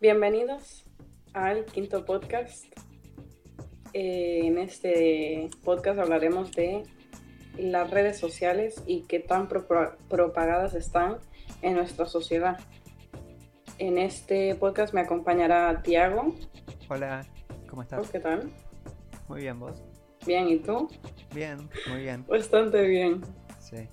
[0.00, 0.84] Bienvenidos
[1.32, 2.66] al quinto podcast.
[3.92, 6.84] Eh, en este podcast hablaremos de
[7.56, 11.16] las redes sociales y qué tan propagadas están
[11.62, 12.60] en nuestra sociedad.
[13.78, 16.32] En este podcast me acompañará Tiago.
[16.88, 17.26] Hola,
[17.68, 18.08] ¿cómo estás?
[18.08, 18.52] ¿Qué tal?
[19.26, 19.82] Muy bien, ¿vos?
[20.24, 20.88] Bien, ¿y tú?
[21.34, 22.24] Bien, muy bien.
[22.28, 23.20] Bastante bien.
[23.58, 23.88] Sí.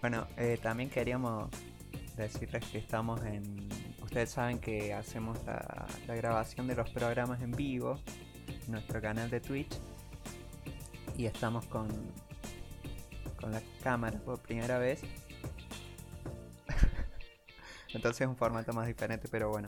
[0.00, 1.48] Bueno, eh, también queríamos
[2.16, 3.68] decirles que estamos en...
[4.14, 7.98] Ustedes saben que hacemos la, grabación de los programas en vivo
[8.46, 9.76] en nuestro canal de Twitch
[11.16, 11.88] y estamos con,
[13.40, 15.02] con la cámara por primera vez.
[17.92, 19.66] Entonces es un formato más diferente, pero bueno,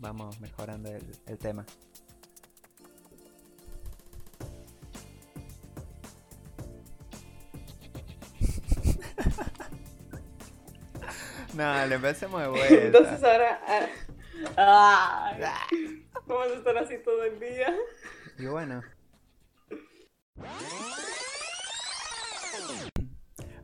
[0.00, 1.64] vamos mejorando el tema.
[11.56, 12.74] No, le empecemos de vuelta.
[12.74, 13.60] Entonces ahora.
[14.58, 15.32] Ah,
[16.26, 17.74] vamos a estar así todo el día.
[18.38, 18.82] Y bueno.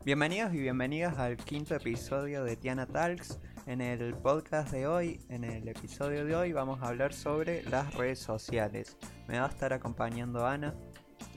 [0.03, 3.39] Bienvenidos y bienvenidas al quinto episodio de Tiana Talks.
[3.67, 7.93] En el podcast de hoy, en el episodio de hoy, vamos a hablar sobre las
[7.93, 8.97] redes sociales.
[9.27, 10.73] Me va a estar acompañando Ana.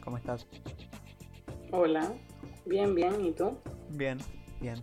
[0.03, 0.47] ¿Cómo estás?
[1.71, 2.15] Hola,
[2.65, 3.23] bien, bien.
[3.27, 3.59] ¿Y tú?
[3.91, 4.17] Bien,
[4.59, 4.83] bien.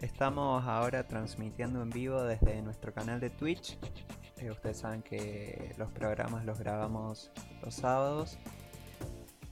[0.00, 3.76] Estamos ahora transmitiendo en vivo desde nuestro canal de Twitch.
[4.38, 7.30] Eh, ustedes saben que los programas los grabamos
[7.62, 8.38] los sábados.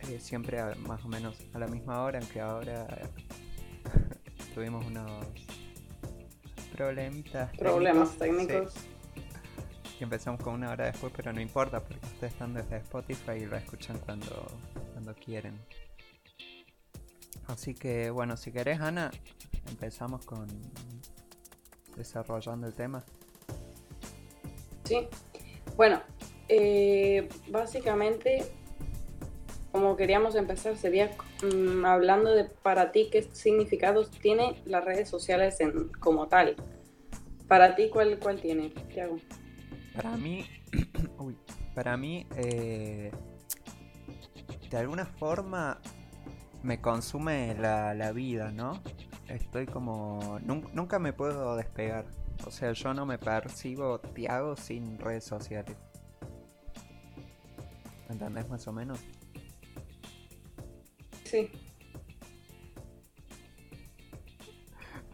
[0.09, 2.87] Eh, siempre más o menos a la misma hora, aunque ahora
[4.55, 5.27] tuvimos unos
[6.75, 7.55] problemitas.
[7.59, 8.75] Problemas técnicos.
[10.01, 13.45] Y empezamos con una hora después, pero no importa porque ustedes están desde Spotify y
[13.45, 14.47] lo escuchan cuando,
[14.95, 15.61] cuando quieren.
[17.49, 19.11] Así que bueno, si querés Ana,
[19.71, 20.47] empezamos con
[21.97, 23.05] desarrollando el tema.
[24.85, 25.09] Sí,
[25.77, 26.01] bueno,
[26.49, 28.45] eh, básicamente
[29.73, 31.11] como queríamos empezar sería
[31.43, 36.57] mm, hablando de para ti qué significados tiene las redes sociales en, como tal.
[37.47, 39.19] Para ti, ¿cuál, cuál tiene, hago?
[39.95, 40.45] Para mí,
[41.19, 41.37] uy,
[41.75, 43.11] para mí, eh,
[44.71, 45.81] de alguna forma
[46.63, 48.83] me consume la, la vida, ¿no?
[49.29, 50.39] Estoy como...
[50.43, 52.07] Nunca, me puedo despegar.
[52.47, 55.77] O sea, yo no me percibo Tiago sin redes sociales.
[58.09, 58.99] ¿Entendés más o menos?
[61.25, 61.51] Sí.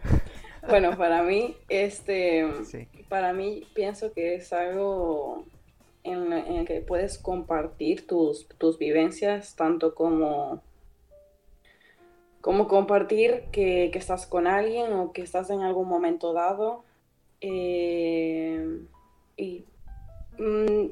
[0.69, 2.47] bueno, para mí, este,
[3.09, 5.45] para mí pienso que es algo
[6.05, 10.63] en, en, el que puedes compartir tus, tus vivencias, tanto como
[12.45, 16.85] como compartir que, estás con alguien o que estás en algún momento dado.
[17.41, 18.85] Eh,
[19.35, 19.65] y
[20.39, 20.91] mm,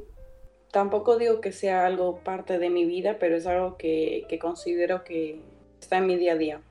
[0.71, 5.43] tampoco digo que sea algo parte de mi vida, pero es algo que, considero que
[5.79, 6.63] está en mi día a día.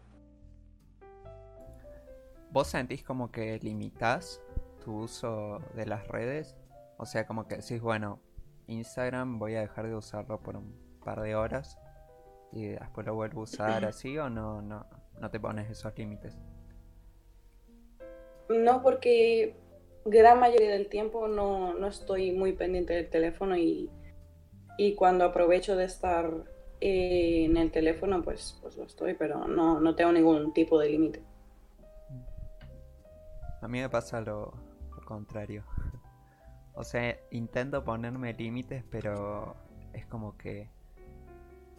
[2.49, 4.41] ¿Vos sentís como que limitas
[4.83, 6.57] tu uso de las redes?
[6.97, 8.19] O sea, como que decís, bueno,
[8.65, 10.73] Instagram voy a dejar de usarlo por un
[11.05, 11.77] par de horas
[12.51, 14.85] y después lo vuelvo a usar así o no, no,
[15.19, 16.37] no te pones esos límites?
[18.49, 19.55] No, porque
[20.05, 23.89] gran mayoría del tiempo no, no estoy muy pendiente del teléfono y,
[24.77, 26.31] y cuando aprovecho de estar
[26.81, 30.89] eh, en el teléfono, pues, pues lo estoy, pero no, no tengo ningún tipo de
[30.89, 31.23] límite.
[33.61, 34.53] A mí me pasa lo,
[34.89, 35.63] lo contrario.
[36.73, 39.55] o sea, intento ponerme límites, pero
[39.93, 40.69] es como que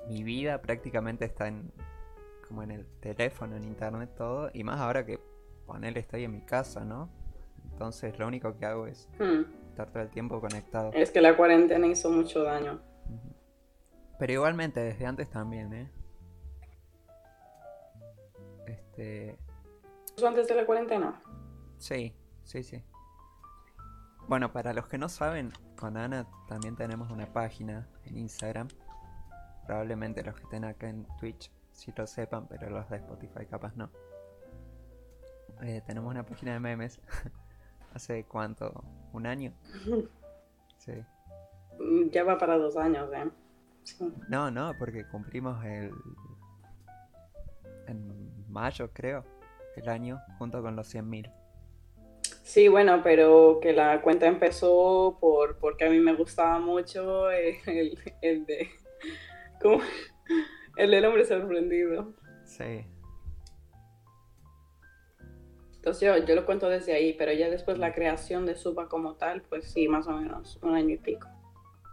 [0.08, 1.72] mi vida prácticamente está en
[2.52, 4.50] como en el teléfono, en internet, todo.
[4.52, 5.18] Y más ahora que
[5.66, 7.08] ponele estoy en mi casa, ¿no?
[7.70, 9.70] Entonces lo único que hago es hmm.
[9.70, 10.92] estar todo el tiempo conectado.
[10.92, 12.78] Es que la cuarentena hizo mucho daño.
[14.18, 15.90] Pero igualmente desde antes también, ¿eh?
[18.66, 19.38] Este...
[20.24, 21.22] antes de la cuarentena?
[21.78, 22.84] Sí, sí, sí.
[24.28, 28.68] Bueno, para los que no saben, con Ana también tenemos una página en Instagram
[29.66, 33.74] Probablemente los que estén acá en Twitch sí lo sepan, pero los de Spotify capaz
[33.76, 33.90] no.
[35.62, 37.00] Eh, tenemos una página de memes.
[37.94, 38.84] ¿Hace cuánto?
[39.12, 39.52] ¿Un año?
[40.78, 40.94] Sí.
[42.10, 43.30] Ya va para dos años, ¿eh?
[44.28, 45.92] No, no, porque cumplimos el...
[47.86, 49.24] En mayo, creo,
[49.76, 51.32] el año, junto con los 100.000.
[52.42, 57.96] Sí, bueno, pero que la cuenta empezó por porque a mí me gustaba mucho el,
[58.20, 58.68] el de
[59.62, 59.78] como
[60.76, 62.14] el del hombre sorprendido.
[62.44, 62.86] Sí.
[65.76, 69.14] Entonces yo, yo lo cuento desde ahí, pero ya después la creación de Supa como
[69.14, 71.28] tal, pues sí, más o menos un año y pico.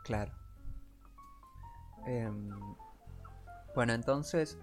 [0.04, 0.32] Claro.
[2.06, 2.50] Em,
[3.74, 4.60] bueno, entonces,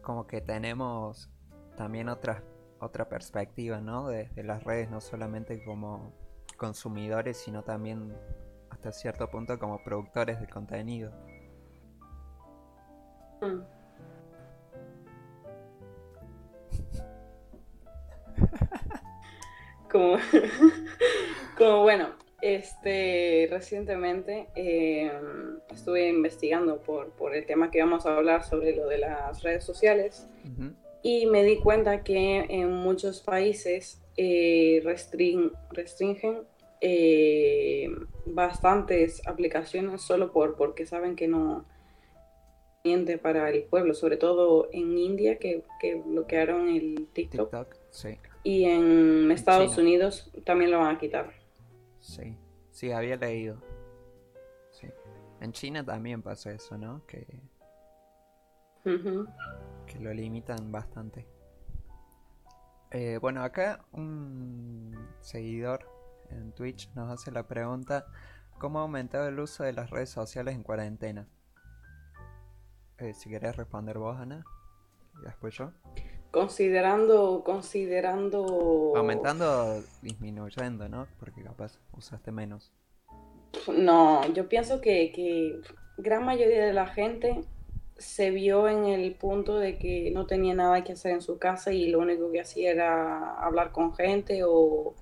[0.00, 1.28] como que tenemos
[1.76, 2.44] también otra,
[2.78, 4.08] otra perspectiva, ¿no?
[4.08, 6.12] De, de las redes, no solamente como
[6.56, 8.16] consumidores, sino también
[8.70, 11.12] hasta cierto punto como productores de contenido.
[13.40, 13.62] Mm.
[19.90, 20.16] como,
[21.58, 22.10] como bueno,
[22.42, 25.12] este, recientemente eh,
[25.70, 29.64] estuve investigando por, por, el tema que vamos a hablar sobre lo de las redes
[29.64, 30.26] sociales
[31.02, 36.42] y me di cuenta que en muchos países eh, restringen
[36.80, 37.90] eh,
[38.26, 41.64] bastantes aplicaciones solo por, porque saben que no
[43.22, 47.50] para el pueblo, sobre todo en India que, que bloquearon el TikTok.
[47.50, 48.18] TikTok sí.
[48.42, 51.30] Y en Estados Unidos también lo van a quitar.
[51.98, 52.36] Sí,
[52.70, 53.60] sí, había leído.
[54.70, 54.86] Sí.
[55.40, 57.04] En China también pasa eso, ¿no?
[57.06, 57.26] Que,
[58.82, 61.26] que lo limitan bastante.
[62.92, 65.86] Eh, bueno, acá un seguidor
[66.30, 68.06] en Twitch nos hace la pregunta,
[68.58, 71.28] ¿cómo ha aumentado el uso de las redes sociales en cuarentena?
[73.00, 74.44] Eh, si querés responder vos, Ana,
[75.18, 75.72] y después yo.
[76.30, 78.92] Considerando, considerando...
[78.94, 81.06] Aumentando, disminuyendo, ¿no?
[81.18, 82.70] Porque capaz usaste menos.
[83.74, 85.60] No, yo pienso que, que
[85.96, 87.42] gran mayoría de la gente
[87.96, 91.72] se vio en el punto de que no tenía nada que hacer en su casa
[91.72, 94.94] y lo único que hacía era hablar con gente o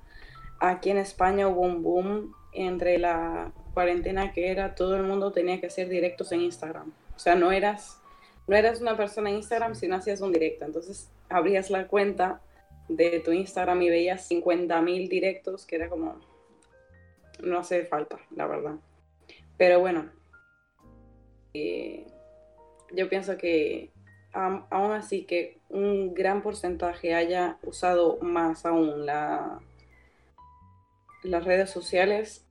[0.58, 5.60] aquí en España hubo un boom entre la cuarentena que era todo el mundo tenía
[5.60, 6.92] que hacer directos en Instagram.
[7.19, 7.99] O sea, no eras
[8.47, 10.65] no eras una persona en Instagram si no hacías un directo.
[10.65, 12.41] Entonces abrías la cuenta
[12.88, 16.19] de tu Instagram y veías 50.000 directos, que era como,
[17.43, 18.76] no hace falta, la verdad.
[19.59, 20.11] Pero bueno,
[21.53, 22.06] eh,
[22.93, 23.91] yo pienso que
[24.32, 29.61] aún así que un gran porcentaje haya usado más aún la,
[31.25, 32.47] las redes sociales,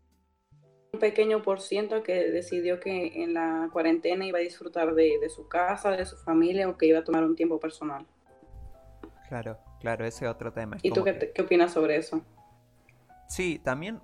[0.99, 5.47] pequeño por ciento que decidió que en la cuarentena iba a disfrutar de, de su
[5.47, 8.05] casa, de su familia o que iba a tomar un tiempo personal.
[9.27, 10.77] Claro, claro, ese es otro tema.
[10.81, 12.21] ¿Y tú qué, qué, opinas sobre eso?
[13.27, 13.99] Sí, también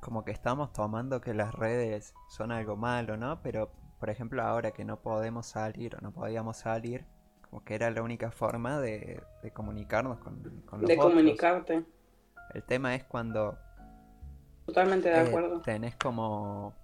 [0.00, 3.40] como que estamos tomando que las redes son algo malo, ¿no?
[3.42, 7.04] Pero, por ejemplo, ahora que no podemos salir o no podíamos salir,
[7.48, 11.84] como que era la única forma de, de comunicarnos con, con los De comunicarte.
[12.54, 13.58] El tema es cuando...
[14.66, 15.60] Totalmente de eh, acuerdo.
[15.62, 16.74] Tenés como...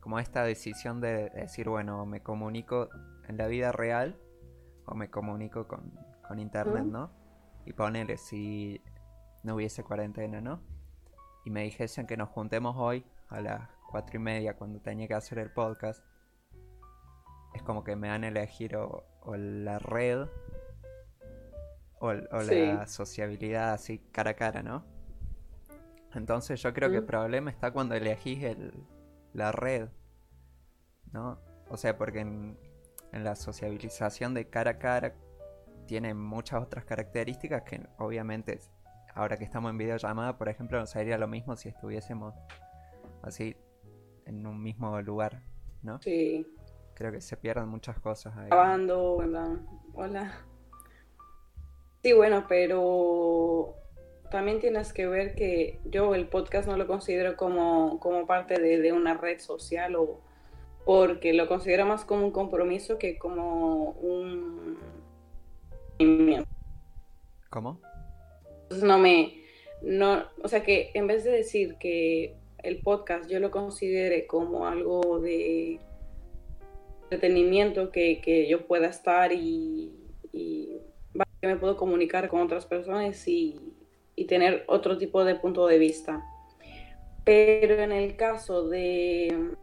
[0.00, 2.88] Como esta decisión de decir, bueno, me comunico
[3.26, 4.16] en la vida real
[4.84, 5.92] o me comunico con,
[6.28, 7.10] con internet, ¿no?
[7.64, 8.80] Y ponele si
[9.42, 10.60] no hubiese cuarentena, ¿no?
[11.44, 15.14] Y me dijesen que nos juntemos hoy a las cuatro y media cuando tenía que
[15.14, 16.04] hacer el podcast.
[17.54, 19.04] Es como que me van a elegir o,
[19.36, 20.26] la red
[22.00, 24.84] o, la sociabilidad así cara a cara, ¿no?
[26.16, 28.72] Entonces yo creo que el problema está cuando elegís el,
[29.34, 29.88] la red,
[31.12, 31.38] ¿no?
[31.68, 32.58] O sea, porque en,
[33.12, 35.14] en la sociabilización de cara a cara
[35.86, 38.58] tiene muchas otras características que obviamente
[39.14, 42.34] ahora que estamos en videollamada, por ejemplo, nos sería lo mismo si estuviésemos
[43.22, 43.54] así
[44.24, 45.42] en un mismo lugar,
[45.82, 46.00] ¿no?
[46.00, 46.46] Sí.
[46.94, 48.46] Creo que se pierden muchas cosas ahí.
[48.46, 49.16] Grabando.
[49.94, 50.32] Hola.
[52.02, 53.74] Sí, bueno, pero
[54.30, 58.78] también tienes que ver que yo el podcast no lo considero como, como parte de,
[58.78, 60.20] de una red social o
[60.84, 64.78] porque lo considero más como un compromiso que como un
[67.50, 67.80] ¿Cómo?
[68.62, 69.42] Entonces no me,
[69.82, 74.66] no, o sea que en vez de decir que el podcast yo lo considere como
[74.66, 75.80] algo de
[77.04, 79.92] entretenimiento que, que yo pueda estar y,
[80.32, 80.80] y
[81.40, 83.75] que me puedo comunicar con otras personas y,
[84.16, 86.24] y, tener otro tipo de punto de vista.
[87.24, 89.54] Pero en el caso de,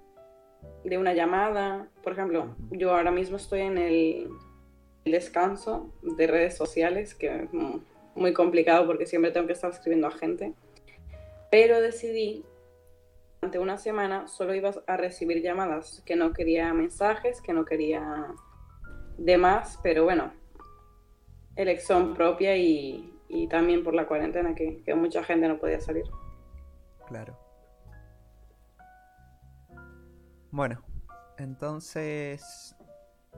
[0.84, 4.30] de una llamada, por ejemplo, yo ahora mismo estoy en el
[5.06, 7.50] descanso de redes sociales, que es
[8.16, 10.54] muy complicado porque siempre tengo que estar escribiendo a gente.
[11.52, 12.44] Pero decidí,
[13.42, 18.34] durante una semana, solo iba a recibir llamadas, que no quería mensajes, que no quería
[19.18, 20.34] demás, pero bueno,
[21.56, 26.06] elección propia y, y también por la cuarentena, que, que mucha gente no podía salir.
[27.08, 27.38] Claro.
[30.52, 30.82] Bueno,
[31.38, 32.75] entonces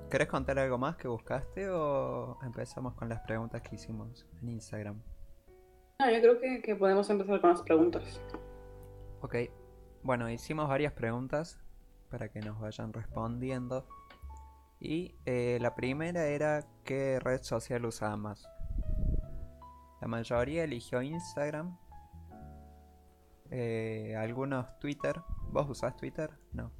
[0.10, 5.02] ¿Querés contar algo más que buscaste o empezamos con las preguntas que hicimos en Instagram?
[6.00, 8.22] No, yo creo que, que podemos empezar con las preguntas.
[9.22, 9.36] Ok,
[10.04, 11.60] bueno, hicimos varias preguntas
[12.12, 13.88] para que nos vayan respondiendo.
[14.80, 18.48] Y eh, la primera era qué red social usaba más.
[20.02, 21.78] La mayoría eligió Instagram.
[23.52, 25.16] Eh, algunos Twitter.
[25.52, 26.32] ¿Vos usás Twitter?
[26.52, 26.72] No.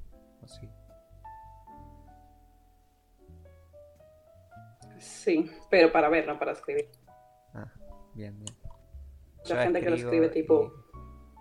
[0.42, 0.68] ¿O sí?
[4.98, 6.90] Sí, pero para ver, no para escribir.
[7.54, 7.70] Ah,
[8.14, 8.56] bien, bien.
[9.44, 10.72] La Yo gente que lo escribe tipo,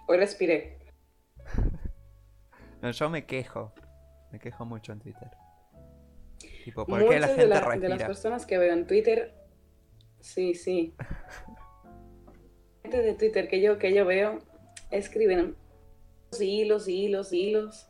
[0.08, 0.79] hoy respiré.
[2.82, 3.74] No, yo me quejo.
[4.32, 5.32] Me quejo mucho en Twitter.
[6.65, 8.05] Tipo, ¿por qué la gente de, la- de las respira?
[8.05, 9.34] personas que veo en Twitter,
[10.20, 10.96] sí, sí.
[12.96, 14.40] gente de Twitter que yo, que yo veo
[14.92, 15.56] escriben
[16.40, 17.88] hilos, hilos, hilos,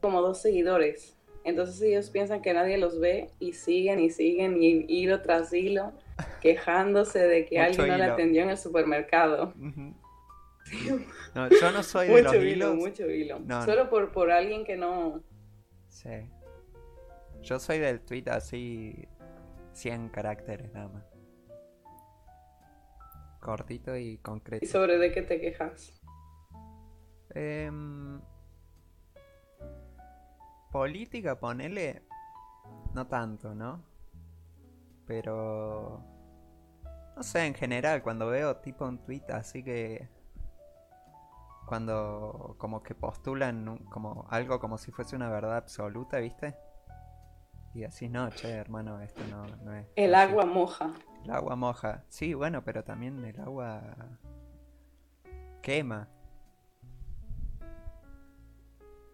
[0.00, 1.16] como dos seguidores.
[1.44, 5.92] Entonces ellos piensan que nadie los ve y siguen y siguen y hilo tras hilo
[6.42, 8.12] quejándose de que alguien no hilo.
[8.12, 9.52] atendió en el supermercado.
[11.34, 12.74] No, yo no soy de Mucho los hilo, hilos.
[12.74, 13.38] mucho hilo.
[13.38, 15.22] No, Solo por, por alguien que no...
[15.88, 16.10] Sí.
[17.40, 19.08] Yo soy del tweet así
[19.72, 21.04] 100 caracteres nada más.
[23.48, 24.62] Cortito y concreto.
[24.62, 25.98] ¿Y sobre de qué te quejas?
[27.30, 28.20] Em,
[30.70, 32.02] política, ponele.
[32.92, 33.82] No tanto, ¿no?
[35.06, 36.04] Pero.
[37.16, 40.10] No sé, en general, cuando veo tipo un tweet así que.
[41.64, 46.54] Cuando como que postulan como algo como si fuese una verdad absoluta, ¿viste?
[47.74, 49.86] Y así, no, che, hermano, esto no, no es.
[49.96, 50.30] El así".
[50.30, 50.90] agua moja.
[51.24, 52.04] El agua moja.
[52.08, 53.82] Sí, bueno, pero también el agua
[55.62, 56.08] quema.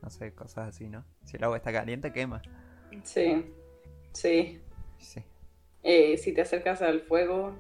[0.03, 1.05] No sé, cosas así, ¿no?
[1.25, 2.43] Si el agua está caliente, quema.
[3.03, 3.53] Sí,
[4.13, 4.63] sí.
[4.99, 5.25] Sí.
[5.83, 7.55] Eh, si te acercas al fuego,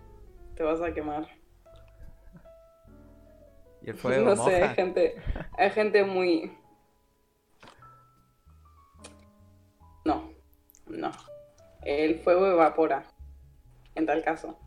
[0.54, 1.26] te vas a quemar.
[3.82, 4.50] Y el fuego no moja.
[4.50, 5.16] sé, hay gente,
[5.56, 6.56] hay gente muy...
[10.94, 11.10] no.
[11.82, 13.04] El fuego evapora,
[13.94, 14.58] en tal caso.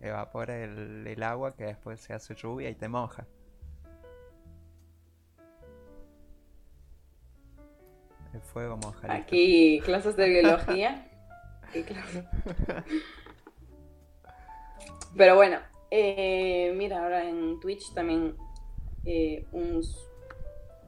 [0.00, 3.26] Evapora el, el agua que después se hace lluvia y te moja.
[8.32, 9.12] El fuego moja.
[9.12, 11.08] Aquí clases de biología.
[11.72, 12.24] clases-
[15.16, 15.58] Pero bueno,
[15.90, 18.36] eh, mira, ahora en Twitch también
[19.04, 19.82] eh, un-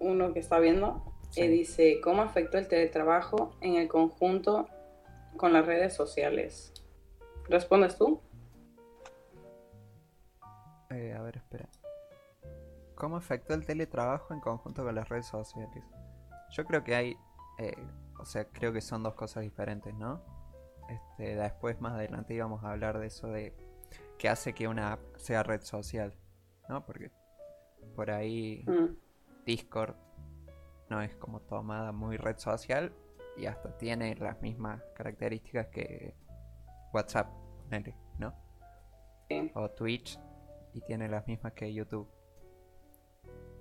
[0.01, 1.49] uno que está viendo eh, Sí.
[1.49, 4.69] dice, ¿cómo afectó el teletrabajo en el conjunto
[5.37, 6.73] con las redes sociales?
[7.49, 8.21] ¿Respondes tú?
[10.91, 11.69] Eh, a ver, espera.
[12.95, 15.85] ¿Cómo afectó el teletrabajo en conjunto con las redes sociales?
[16.51, 17.17] Yo creo que hay,
[17.59, 17.77] eh,
[18.19, 20.23] o sea, creo que son dos cosas diferentes, ¿no?
[20.89, 23.55] Este, después más adelante íbamos a hablar de eso de
[24.19, 26.15] qué hace que una app sea red social,
[26.69, 26.87] ¿no?
[26.87, 27.11] Porque
[27.95, 28.97] por ahí Mm,
[29.45, 29.95] Discord
[30.89, 32.93] no es como tomada muy red social
[33.37, 36.15] y hasta tiene las mismas características que
[36.93, 37.29] WhatsApp,
[37.65, 38.35] ponele, ¿no?
[39.29, 39.51] sí.
[39.55, 40.19] o Twitch
[40.73, 42.09] y tiene las mismas que YouTube.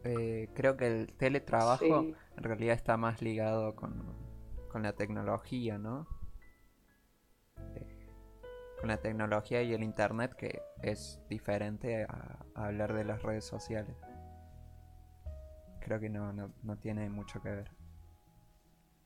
[0.03, 2.15] Eh, creo que el teletrabajo Sí.
[2.37, 4.03] en realidad está más ligado con,
[4.71, 6.05] con la tecnología, ¿no?
[7.75, 8.07] Eh,
[8.79, 13.45] con la tecnología y el internet que es diferente a, a hablar de las redes
[13.45, 13.95] sociales.
[15.85, 17.69] Creo que no, no, no tiene mucho que ver.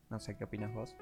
[0.09, 0.95] No sé qué opinas vos.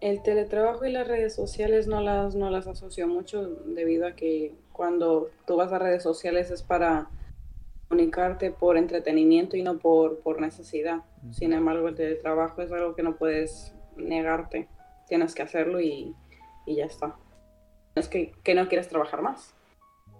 [0.00, 4.56] El teletrabajo y las redes sociales no las, no las asocio mucho debido a que
[4.72, 7.08] cuando tú vas a redes sociales es para
[7.88, 11.04] comunicarte por entretenimiento y no por, por necesidad.
[11.30, 14.66] Sin embargo, el teletrabajo es algo que no puedes negarte.
[15.06, 16.16] Tienes que hacerlo y,
[16.66, 17.14] y ya está.
[17.94, 19.54] Es que, que no quieres trabajar más.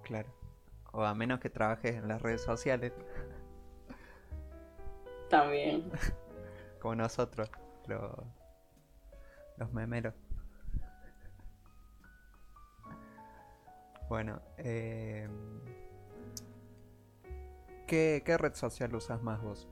[0.05, 0.36] Claro.
[0.97, 2.93] O a menos que trabajes en las redes sociales,
[5.29, 5.91] También.
[6.81, 7.51] como nosotros,
[7.87, 8.25] lo-
[9.59, 10.15] los memeros.
[14.09, 15.29] Bueno, eh,
[17.87, 19.69] ¿qué, qué red social usas más vos?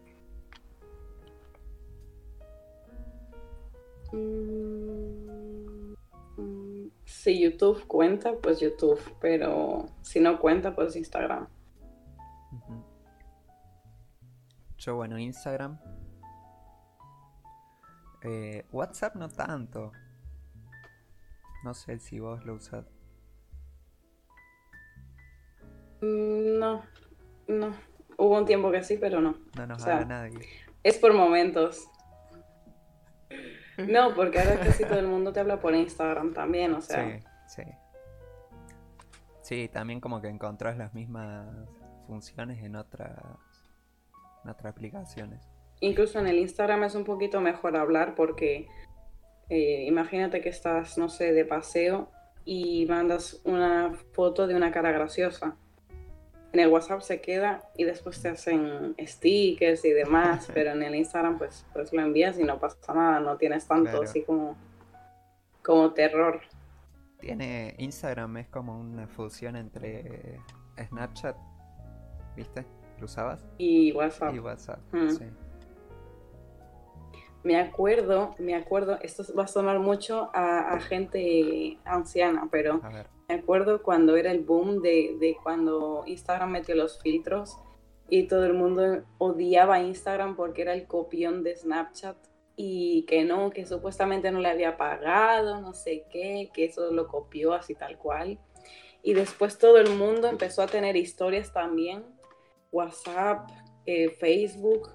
[4.13, 5.95] Mm,
[6.37, 6.64] mm,
[7.05, 9.01] Si YouTube cuenta, pues YouTube.
[9.21, 11.49] Pero si no cuenta, pues Instagram.
[14.79, 15.79] Yo, bueno, Instagram.
[18.23, 19.93] Eh, WhatsApp no tanto.
[21.63, 22.87] No sé si vos lo usas.
[26.01, 26.83] Mm, No,
[27.49, 27.75] no.
[28.17, 29.39] Hubo un tiempo que sí, pero no.
[29.57, 30.47] No nos O sea, habla nadie.
[30.83, 31.89] Es por momentos.
[33.77, 37.21] No, porque ahora casi todo el mundo te habla por Instagram también, o sea.
[37.47, 37.63] Sí, sí.
[39.43, 41.47] Sí, también como que encontrás las mismas
[42.07, 43.13] funciones en otras,
[44.45, 45.47] en otras aplicaciones.
[45.81, 48.69] Incluso en el Instagram es un poquito mejor hablar porque
[49.51, 52.11] eh, imagínate que estás, no sé, de paseo
[52.45, 55.57] y mandas una foto de una cara graciosa.
[56.55, 60.95] En el WhatsApp se queda y después te hacen stickers y demás, pero en el
[60.95, 64.57] Instagram pues, pues lo envías y no pasa nada, no tienes tanto así como,
[65.65, 66.41] como terror.
[67.19, 70.39] Tiene Instagram es como una fusión entre
[70.81, 71.37] Snapchat,
[72.37, 72.65] ¿viste?
[73.01, 73.45] ¿Lo usabas?
[73.59, 74.33] Y WhatsApp.
[74.33, 75.11] Y WhatsApp, mm.
[75.11, 75.25] sí.
[77.43, 82.81] Me acuerdo, me acuerdo, esto va a sonar mucho a, gente anciana, pero
[83.29, 87.59] me acuerdo cuando era el boom de, de, cuando Instagram metió los filtros
[88.09, 92.17] y todo el mundo odiaba Instagram porque era el copión de Snapchat
[92.57, 97.09] y que no, que supuestamente no le había pagado, no sé qué, que eso lo
[97.09, 98.39] copió así tal cual.
[99.03, 102.05] Y después todo el mundo empezó a tener historias también,
[102.71, 103.51] WhatsApp,
[103.87, 104.91] eh, Facebook.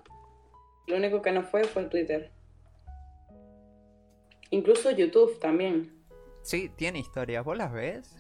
[0.88, 2.32] Lo único que no fue fue Twitter.
[4.50, 5.96] Incluso YouTube también.
[6.42, 7.46] Sí, tiene historias.
[7.46, 8.16] ¿Vos las ves?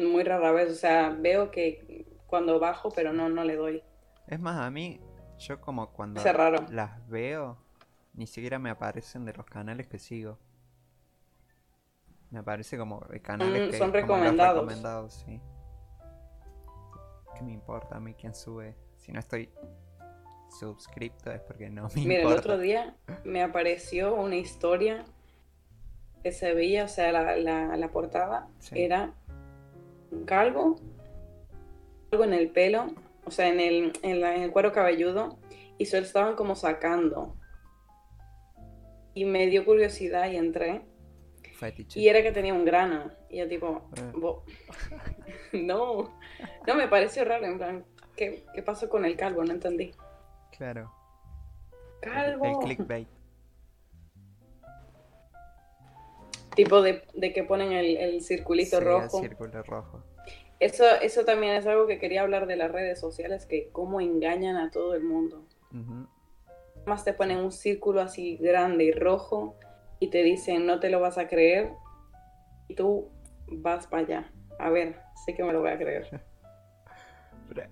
[0.00, 3.82] Muy rara vez, o sea, veo que cuando bajo, pero no, no le doy.
[4.26, 5.00] Es más, a mí
[5.38, 6.22] yo como cuando
[6.70, 7.58] las veo,
[8.14, 10.38] ni siquiera me aparecen de los canales que sigo.
[12.30, 14.62] Me aparece como canales mm, que son recomendados.
[14.62, 15.40] recomendados, sí.
[17.34, 18.76] ¿Qué me importa a mí quién sube?
[18.96, 19.50] Si no estoy
[20.50, 25.04] suscripto es porque no me Mira, el otro día me apareció una historia
[26.22, 29.14] que se veía, o sea, la, la, portada era un
[30.26, 30.80] calvo,
[32.12, 35.38] algo en el pelo, o sea, en el, en, el cuero cabelludo,
[35.78, 37.36] y se lo estaban como sacando.
[39.14, 40.82] Y me dio curiosidad y entré.
[41.94, 43.10] Y era que tenía un grano.
[43.28, 44.12] Y yo tipo, eh.
[45.62, 46.18] no,
[46.66, 47.84] no, me pareció raro, en plan,
[48.16, 49.44] ¿qué, ¿qué pasó con el calvo?
[49.44, 49.92] No entendí.
[50.56, 50.92] Claro.
[52.00, 52.46] Calvo.
[52.46, 53.08] El, clickbait.
[56.54, 59.18] Tipo de, que ponen el, el circulito rojo.
[59.18, 60.02] El círculo rojo.
[60.60, 64.56] Eso, eso también es algo que quería hablar de las redes sociales, que cómo engañan
[64.56, 65.46] a todo el mundo.
[66.84, 69.56] Más te ponen un círculo así grande y rojo
[70.00, 71.70] y te dicen no te lo vas a creer
[72.68, 73.08] y tú
[73.46, 74.32] vas para allá.
[74.58, 76.22] A ver, sé que me lo voy a creer.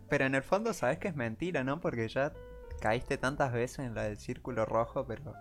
[0.08, 1.80] Pero, en el fondo sabes que es mentira, ¿no?
[1.80, 2.32] Porque ya
[2.80, 5.34] caíste tantas veces en la del círculo rojo, pero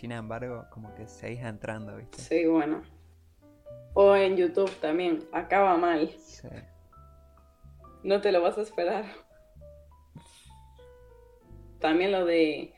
[0.00, 2.18] sin embargo como que seguís entrando, ¿viste?
[2.18, 2.82] Sí, bueno.
[3.92, 6.08] O en YouTube también, acaba mal.
[6.16, 6.48] Sí.
[8.02, 9.04] No te lo vas a esperar.
[11.80, 12.72] También lo de...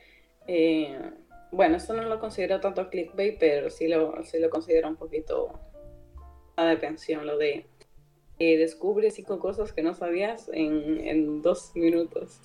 [0.48, 1.00] Eh,
[1.52, 5.60] bueno, esto no lo considero tanto clickbait, pero sí lo, sí lo considero un poquito
[6.56, 7.66] a detención, lo de
[8.40, 12.40] eh, descubre cinco cosas que no sabías en, en, dos minutos.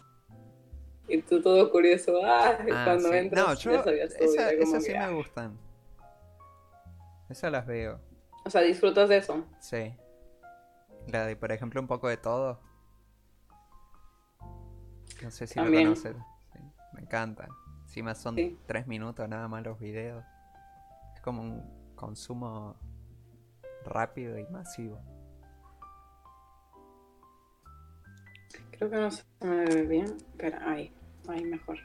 [1.08, 4.34] Y tú todo curioso, ah, ah cuando entras no, yo, ya sabías todo.
[4.34, 5.10] esas sí me ah".
[5.10, 5.58] gustan.
[7.30, 8.00] Esas las veo.
[8.46, 9.46] O sea, ¿disfrutas de eso?
[9.60, 9.94] Sí.
[11.08, 12.60] La de, por ejemplo, un poco de todo.
[15.24, 16.16] No sé si lo conoces.
[16.94, 17.48] me encanta.
[17.84, 20.24] Encima son tres minutos nada más los videos.
[21.16, 22.76] Es como un consumo
[23.86, 25.02] rápido y masivo.
[28.72, 30.94] Creo que no se me ve bien, pero ahí,
[31.28, 31.78] ahí mejor.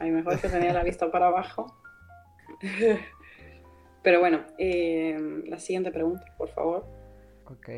[0.00, 1.66] Ahí mejor que tenía la vista para abajo.
[4.02, 6.86] pero bueno, eh, la siguiente pregunta, por favor.
[7.46, 7.68] Ok.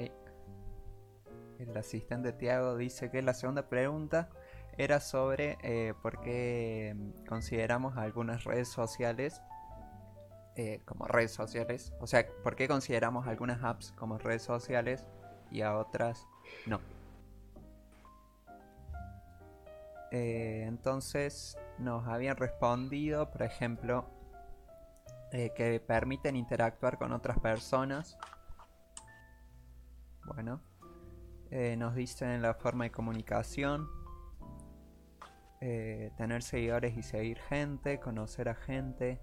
[1.58, 4.30] El asistente Tiago dice que la segunda pregunta
[4.78, 6.96] era sobre eh, por qué
[7.28, 9.42] consideramos algunas redes sociales
[10.56, 11.92] eh, como redes sociales.
[12.00, 15.06] O sea, por qué consideramos algunas apps como redes sociales
[15.50, 16.26] y a otras
[16.66, 16.80] no.
[20.12, 24.06] Eh, entonces nos habían respondido, por ejemplo,
[25.30, 28.18] que permiten interactuar con otras personas.
[30.24, 30.60] Bueno,
[31.76, 33.88] nos dicen la forma de comunicación,
[35.62, 39.20] eh, tener seguidores y seguir gente, conocer a gente,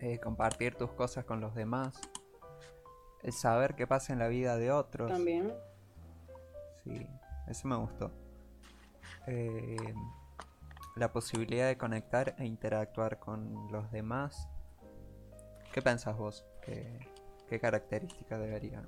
[0.00, 2.00] eh, compartir tus cosas con los demás,
[3.22, 5.08] el saber qué pasa en la vida de otros.
[5.08, 5.54] También.
[6.82, 7.06] Sí,
[7.46, 8.10] eso me gustó.
[9.26, 9.76] Eh,
[10.96, 14.48] la posibilidad de conectar e interactuar con los demás.
[15.72, 16.44] ¿Qué pensás vos?
[16.62, 16.98] ¿Qué,
[17.48, 18.82] qué característica debería?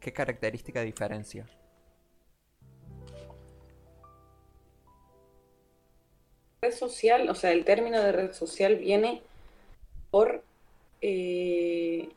[0.00, 1.46] ¿Qué característica diferencia?
[6.66, 9.22] red social, o sea, el término de red social viene
[10.10, 10.42] por
[11.00, 12.08] eh,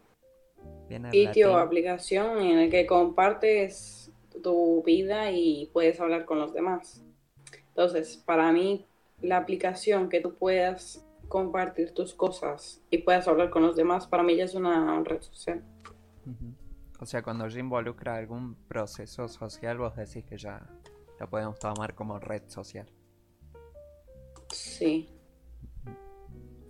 [1.12, 3.98] sitio o aplicación en el que compartes
[4.41, 7.04] tu vida y puedes hablar con los demás.
[7.69, 8.86] Entonces, para mí,
[9.21, 14.23] la aplicación que tú puedas compartir tus cosas y puedas hablar con los demás, para
[14.23, 15.63] mí ya es una red social.
[16.99, 20.67] O sea, cuando ya involucra algún proceso social, vos decís que ya
[21.19, 22.89] lo podemos tomar como red social.
[24.52, 25.10] Sí.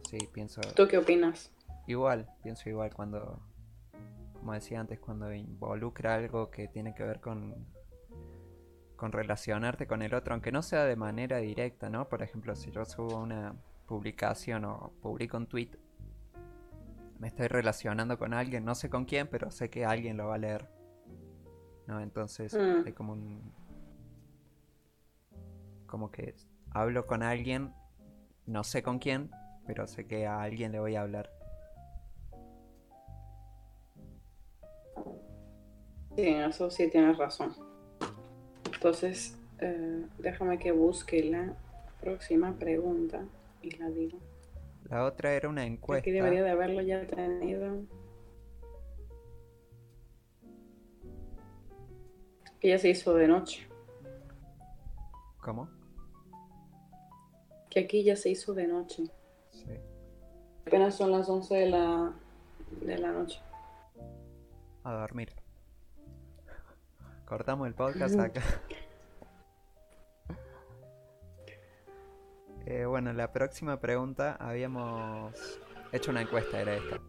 [0.10, 0.62] Sí, pienso.
[0.76, 1.52] ¿Tú qué opinas?
[1.88, 3.40] Igual, pienso igual cuando,
[4.50, 7.68] como decía antes, cuando involucra algo que tiene que ver con,
[8.96, 12.10] con relacionarte con el otro, aunque no sea de manera directa, ¿no?
[12.10, 13.54] Por ejemplo, si yo subo una
[13.86, 15.70] publicación o publico un tweet,
[17.20, 20.34] me estoy relacionando con alguien, no sé con quién, pero sé que alguien lo va
[20.34, 20.68] a leer.
[21.86, 22.02] ¿No?
[22.02, 22.88] Entonces mm.
[22.88, 23.54] hay como un...
[25.86, 26.34] Como que
[26.72, 27.72] hablo con alguien,
[28.48, 29.30] no sé con quién,
[29.68, 31.39] pero sé que a alguien le voy a hablar.
[36.20, 37.56] Sí, eso sí tienes razón.
[38.74, 41.56] Entonces, eh, déjame que busque la
[42.02, 43.24] próxima pregunta
[43.62, 44.18] y la digo.
[44.90, 46.02] La otra era una encuesta.
[46.02, 47.84] Aquí debería de haberlo ya tenido.
[52.60, 53.66] Que ya se hizo de noche.
[55.42, 55.70] ¿Cómo?
[57.70, 59.04] Que aquí ya se hizo de noche.
[59.52, 59.72] Sí.
[60.68, 62.14] Apenas son las 11 de la,
[62.82, 63.40] de la noche.
[64.84, 65.39] A dormir.
[67.30, 68.42] Cortamos el podcast acá.
[72.66, 75.34] Eh, bueno, la próxima pregunta habíamos
[75.92, 77.00] hecho una encuesta, era esta.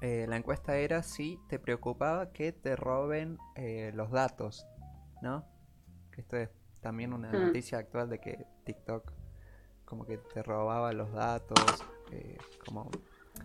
[0.00, 4.66] Eh, la encuesta era si te preocupaba que te roben eh, los datos,
[5.22, 5.46] ¿no?
[6.10, 7.46] Que esto es también una hmm.
[7.46, 9.12] noticia actual de que TikTok
[9.84, 11.84] como que te robaba los datos,
[12.66, 12.90] como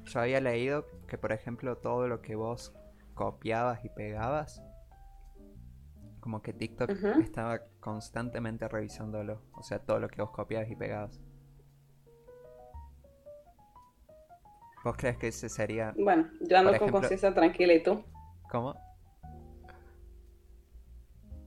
[0.05, 2.73] yo había leído que por ejemplo todo lo que vos
[3.13, 4.63] copiabas y pegabas
[6.29, 6.91] como que TikTok
[7.23, 9.41] estaba constantemente revisándolo.
[9.53, 11.19] O sea, todo lo que vos copiabas y pegabas.
[14.83, 15.91] ¿Vos crees que ese sería...
[15.97, 18.03] Bueno, yo ando con conciencia tranquila y tú.
[18.51, 18.75] ¿Cómo?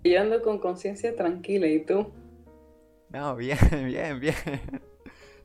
[0.02, 2.12] Yo ando con conciencia tranquila y tú.
[3.10, 4.34] No, bien, bien, bien.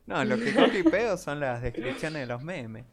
[0.04, 2.86] No, lo que copio y pego son las descripciones de los memes.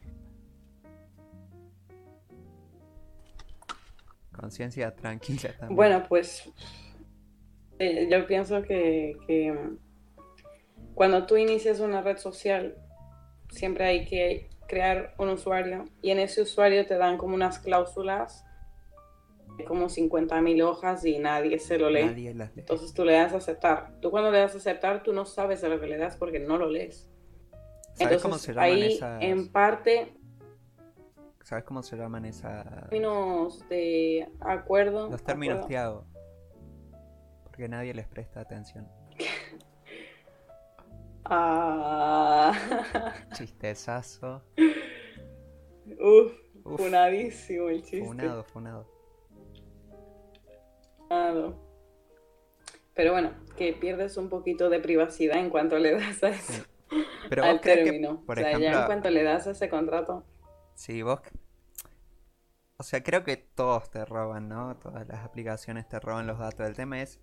[4.36, 5.76] Conciencia tranquila también.
[5.76, 6.50] Bueno, pues
[7.78, 9.16] eh, yo pienso que,
[10.94, 12.76] cuando tú inicias una red social,
[13.50, 18.44] siempre hay que crear un usuario y en ese usuario te dan como unas cláusulas
[19.64, 22.34] como 50 mil hojas y nadie se lo lee.
[22.56, 23.98] Entonces tú le das a aceptar.
[24.00, 26.38] Tú cuando le das a aceptar, tú no sabes a lo que le das porque
[26.38, 27.08] no lo lees.
[27.98, 30.15] Entonces ahí en parte
[31.46, 32.66] ¿Sabes cómo se llaman esas?
[32.88, 35.08] Términos de acuerdo.
[35.08, 36.04] Los términos Tiago.
[37.44, 38.88] Porque nadie les presta atención.
[41.24, 42.52] ah.
[43.32, 44.42] Chistezazo.
[46.00, 46.32] Uf,
[46.64, 48.04] funadísimo el chiste.
[48.04, 48.88] Funado, funado.
[50.98, 51.54] Funado.
[52.92, 56.64] Pero bueno, que pierdes un poquito de privacidad en cuanto le das a ese
[57.28, 58.24] Pero al término.
[58.26, 60.24] por o sea, ya en cuanto le das a ese contrato.
[60.76, 61.20] Sí, vos.
[62.76, 64.76] O sea, creo que todos te roban, ¿no?
[64.76, 66.66] Todas las aplicaciones te roban los datos.
[66.66, 67.18] El tema es.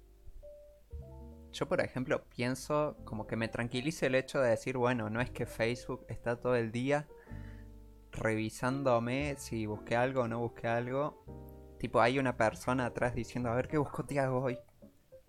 [1.52, 5.30] Yo, por ejemplo, pienso como que me tranquilice el hecho de decir, bueno, no es
[5.30, 7.08] que Facebook está todo el día
[8.12, 11.24] revisándome si busqué algo o no busqué algo.
[11.78, 14.58] Tipo, hay una persona atrás diciendo, a ver qué buscó Tiago hoy.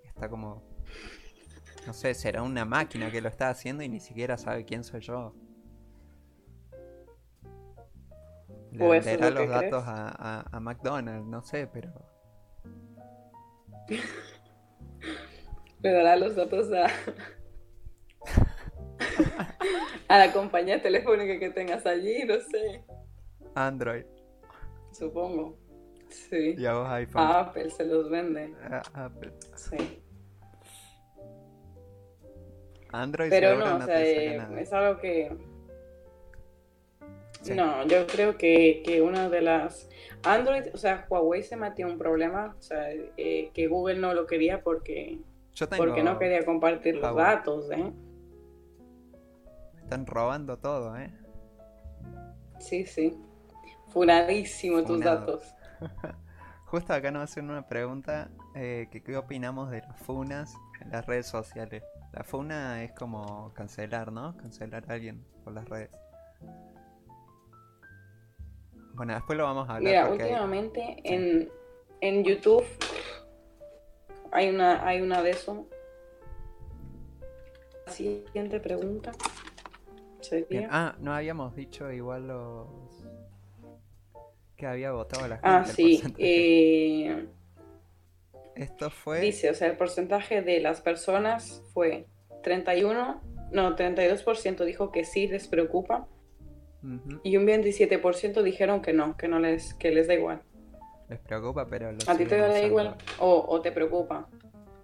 [0.02, 0.62] está como.
[1.86, 5.02] No sé, será una máquina que lo está haciendo y ni siquiera sabe quién soy
[5.02, 5.34] yo.
[8.74, 11.92] Le dará los datos a, a, McDonald's, no sé, pero.
[15.80, 16.88] Le dará los datos a.
[20.08, 22.82] a la compañía telefónica que tengas allí, no sé.
[23.54, 24.06] Android.
[24.90, 25.56] Supongo.
[26.08, 26.56] Sí.
[26.58, 27.22] Y a vos iPhone.
[27.22, 28.52] A Apple se los vende.
[28.70, 29.32] A Apple.
[29.56, 30.02] Sí.
[32.90, 35.53] Android Pero no, o sea, eh, es algo que
[37.50, 39.88] no, yo creo que, que, una de las...
[40.22, 44.26] Android, o sea, Huawei se metió un problema, o sea, eh, que Google no lo
[44.26, 45.18] quería porque,
[45.76, 47.92] porque no quería compartir los datos, ¿eh?
[49.82, 51.12] Están robando todo, ¿eh?
[52.58, 53.14] Sí, sí.
[53.88, 55.54] Funadísimo tus datos.
[56.66, 61.06] Justo acá nos hacen una pregunta, eh, que qué opinamos de las funas en las
[61.06, 61.82] redes sociales.
[62.12, 64.36] La funa es como cancelar, ¿no?
[64.36, 65.90] Cancelar a alguien por las redes.
[68.94, 69.90] Bueno, después lo vamos a hablar.
[69.92, 71.50] Mira, hay- últimamente en,
[72.00, 72.64] en YouTube
[74.32, 75.66] hay una, hay una de eso.
[77.86, 79.12] Siguiente pregunta.
[80.20, 80.68] Sería.
[80.70, 82.66] Ah, no habíamos dicho igual los
[84.56, 85.48] que había votado la gente.
[85.48, 86.02] Ah, sí.
[86.16, 87.26] eh,
[88.54, 89.20] Esto fue.
[89.20, 92.06] dice, o sea, el porcentaje de las personas fue
[92.42, 93.20] 31,
[93.52, 96.06] no, 32% dijo que sí les preocupa
[96.84, 100.42] Ujú, y un 27% dijeron que no, que no les, que les da igual.
[101.08, 102.66] Les preocupa, pero lo ¿A ti te da usando.
[102.66, 104.28] igual o, o te preocupa?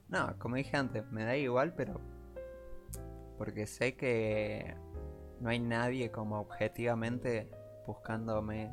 [0.08, 2.00] No, como dije antes, me da igual, pero.
[3.38, 4.74] Porque sé que
[5.40, 7.50] no hay nadie como objetivamente
[7.86, 8.70] buscándome.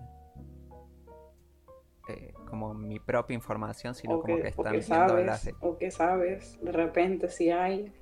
[2.10, 5.56] eh, como mi propia información, sino o como que, que o están que las sabes,
[5.60, 7.94] o que sabes, de repente si hay.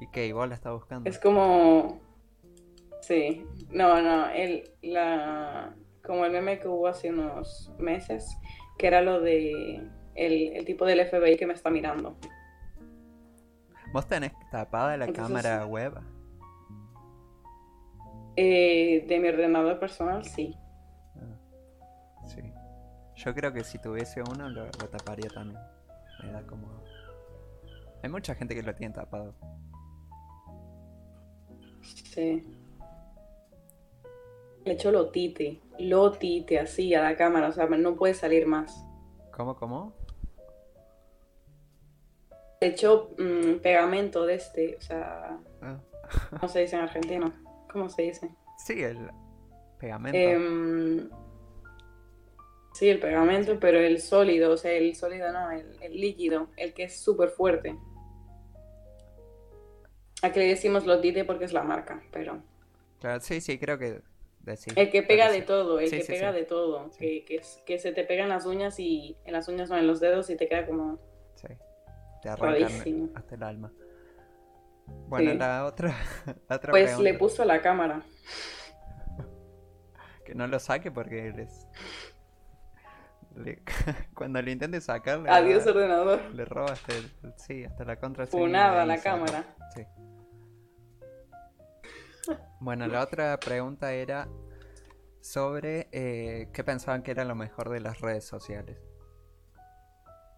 [0.00, 1.08] ¿Y que igual la está buscando?
[1.08, 2.00] Es como.
[3.06, 8.36] Sí, no, no, el, la, como el meme que hubo hace unos meses,
[8.78, 12.16] que era lo de el, el tipo del FBI que me está mirando.
[13.92, 15.92] ¿Vos tenés tapada la Entonces- cámara web?
[18.36, 20.54] Eh, de mi ordenador personal, sí.
[21.14, 22.40] Ah, sí.
[23.14, 25.60] Yo creo que si tuviese uno lo, lo taparía también.
[26.24, 26.66] Me da como.
[28.02, 29.34] Hay mucha gente que lo tiene tapado.
[31.82, 32.42] Sí.
[34.66, 38.84] Le echó lotite, lotite así a la cámara, o sea, no puede salir más.
[39.30, 39.94] ¿Cómo, cómo?
[42.60, 45.78] Le echó mm, pegamento de este, o sea, Ah.
[46.30, 47.32] ¿cómo se dice en argentino?
[47.70, 48.28] ¿Cómo se dice?
[48.58, 49.08] Sí, el
[49.78, 50.18] pegamento.
[50.18, 51.10] Em,
[52.74, 56.74] sí, el pegamento, pero el sólido, o sea, el sólido no, el, el líquido, el
[56.74, 57.78] que es súper fuerte.
[60.22, 62.42] Aquí le decimos lotite porque es la marca, pero
[62.98, 64.02] Claro, sí, sí, creo que
[64.52, 64.72] decís.
[64.76, 66.98] el que pega de todo, el Sí, que sí, pega de todo, Sí.
[66.98, 69.86] que, que, que se te pega en las uñas y en las uñas o en
[69.86, 70.98] los dedos y te queda como
[71.34, 71.48] Sí.
[72.22, 73.08] Te rarísimo.
[73.14, 73.72] hasta el alma.
[75.08, 75.94] Bueno, la otra,
[76.48, 78.02] la otra Pues le pregunta, puso la cámara.
[80.24, 81.66] que no lo saque porque les...
[83.36, 83.62] le-
[84.14, 86.20] cuando le intente sacar le, Adiós ordenador.
[86.34, 88.40] le roba hasta el- sí, hasta la contraseña.
[88.42, 89.44] Funada la se- cámara.
[89.74, 89.82] Sí.
[92.60, 94.28] Bueno, la otra pregunta era
[95.20, 98.78] sobre eh, qué pensaban que era lo mejor de las redes sociales.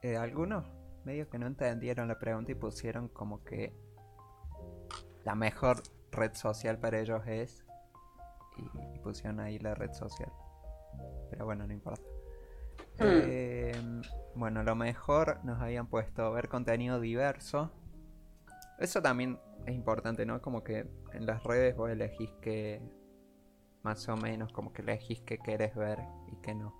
[0.02, 0.66] Eh, algunos
[1.04, 3.74] medio que no entendieron la pregunta y pusieron como que
[5.24, 7.64] la mejor red social para ellos es
[8.56, 10.30] y, y pusieron ahí la red social.
[11.30, 12.02] Pero bueno, no importa.
[12.98, 13.04] Hmm.
[13.04, 14.02] Eh,
[14.34, 17.70] bueno, lo mejor nos habían puesto ver contenido diverso.
[18.78, 20.40] Eso también es importante, ¿no?
[20.40, 22.80] Como que en las redes vos elegís que
[23.82, 25.98] más o menos como que elegís qué querés ver
[26.32, 26.74] y qué no.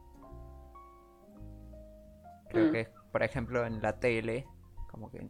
[2.48, 2.72] Creo Mm.
[2.72, 4.46] que, por ejemplo, en la tele,
[4.90, 5.26] como que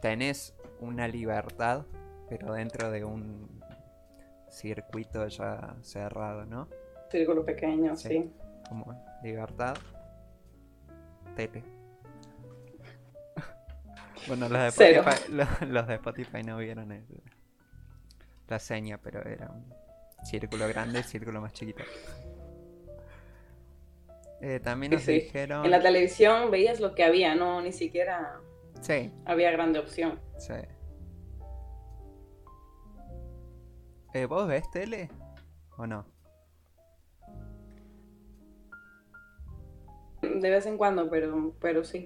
[0.00, 1.86] tenés una libertad,
[2.28, 3.60] pero dentro de un
[4.48, 6.68] circuito ya cerrado, ¿no?
[7.10, 8.08] Círculo pequeño, Sí.
[8.08, 8.32] sí.
[8.68, 9.76] Como libertad,
[11.34, 11.62] tele.
[14.26, 14.90] Bueno, los de.
[14.98, 17.04] Spotify, lo- los, de Spotify no vieron el-
[18.48, 19.64] la seña, pero era un
[20.24, 21.82] círculo grande y círculo más chiquito.
[24.40, 25.12] Eh, también nos sí.
[25.12, 25.64] dijeron...
[25.64, 28.38] En la televisión veías lo que había, no, ni siquiera
[28.82, 30.20] Sí, había grande opción.
[30.38, 30.52] sí.
[34.14, 35.10] Eh, ¿Vos ves tele
[35.76, 36.06] o no?
[40.22, 42.04] De vez en cuando, pero, pero sí.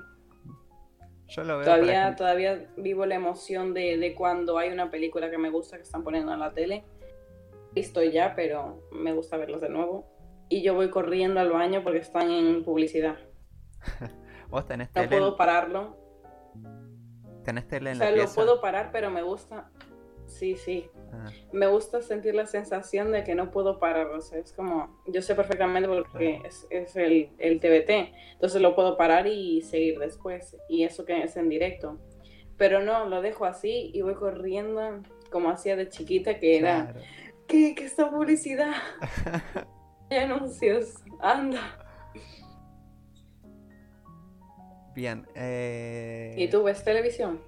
[1.30, 5.38] Yo lo veo Todavía, todavía vivo la emoción de, de cuando hay una película que
[5.38, 6.84] me gusta que están poniendo en la tele.
[7.72, 10.06] Visto ya, pero me gusta verlos de nuevo.
[10.48, 13.16] Y yo voy corriendo al baño porque están en publicidad.
[14.50, 15.96] ¿Vos tenés No tele, puedo pararlo.
[17.44, 18.34] tenés tele O en sea, la lo pieza?
[18.34, 19.70] puedo parar, pero me gusta.
[20.30, 20.88] Sí, sí.
[21.12, 24.06] Ah, Me gusta sentir la sensación de que no puedo parar.
[24.06, 25.02] O sea, es como.
[25.06, 28.14] Yo sé perfectamente porque es, es el, el TBT.
[28.32, 30.56] Entonces lo puedo parar y seguir después.
[30.68, 31.98] Y eso que es en directo.
[32.56, 36.92] Pero no, lo dejo así y voy corriendo como hacía de chiquita, que era.
[36.92, 37.00] claro.
[37.46, 37.74] ¿Qué?
[37.74, 38.74] ¿Qué esta publicidad?
[40.10, 40.94] Hay anuncios.
[41.20, 41.78] Anda.
[44.94, 45.26] Bien.
[45.34, 46.34] Eh...
[46.36, 47.40] ¿Y tú ves televisión?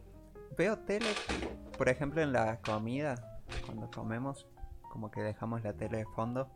[0.57, 1.07] Veo tele,
[1.83, 4.47] por ejemplo, en la comida, cuando comemos,
[4.89, 6.49] como que dejamos la tele de fondo.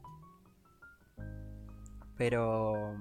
[2.17, 2.95] Pero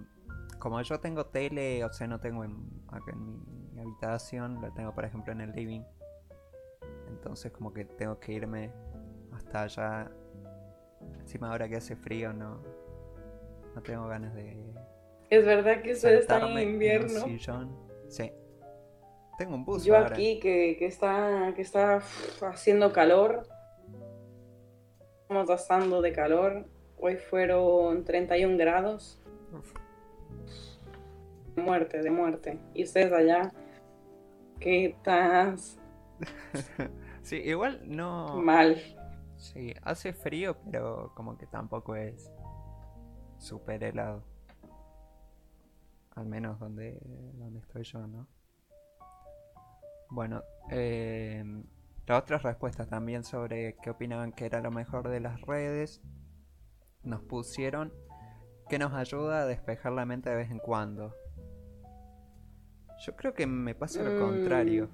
[0.57, 4.91] como yo tengo tele, o sea, no tengo en, acá en mi habitación, lo tengo
[4.95, 5.83] por ejemplo en el living.
[7.09, 8.73] Entonces como que tengo que irme
[9.31, 10.11] hasta allá.
[11.19, 12.59] Encima ahora que hace frío no,
[13.75, 14.73] no tengo ganas de...
[15.29, 17.19] Es verdad que ustedes están en invierno.
[17.19, 17.77] sillón.
[18.07, 18.31] Sí.
[19.37, 20.09] Tengo un bus Yo ahora.
[20.09, 22.01] aquí que, que está, que está
[22.41, 23.47] haciendo calor.
[25.21, 26.65] Estamos pasando de calor.
[26.97, 29.21] Hoy fueron 31 grados.
[29.51, 29.73] Uf.
[31.55, 32.59] De muerte, de muerte.
[32.73, 33.51] Y ustedes allá,
[34.59, 35.79] que estás
[37.21, 38.37] Sí, igual no...
[38.37, 38.77] mal.
[39.37, 42.31] Sí, hace frío, pero como que tampoco es
[43.37, 44.23] súper helado.
[46.11, 46.99] Al menos donde,
[47.33, 48.27] donde estoy yo, ¿no?
[50.09, 51.43] Bueno, eh,
[52.07, 56.01] las otras respuestas también sobre qué opinaban que era lo mejor de las redes,
[57.03, 57.93] nos pusieron
[58.69, 61.13] que nos ayuda a despejar la mente de vez en cuando.
[63.05, 64.17] Yo creo que me pasa lo Mm.
[64.19, 64.89] contrario.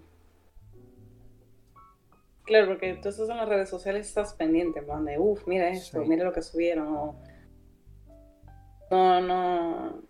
[2.43, 5.69] Claro, porque tú estás en las redes sociales estás pendiente, en plan de, uff, mira
[5.69, 6.10] esto, Sí.
[6.10, 7.15] mira lo que subieron.
[8.89, 10.02] No, no.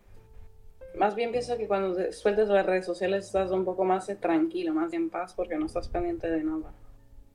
[0.96, 4.74] Más bien pienso que cuando te sueltes las redes sociales estás un poco más tranquilo,
[4.74, 6.72] más en paz, porque no estás pendiente de nada.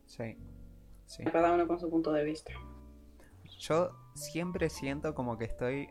[0.07, 0.37] Sí,
[1.07, 1.25] sí.
[1.25, 2.53] Cada uno con su punto de vista.
[3.59, 5.88] Yo siempre siento como que estoy,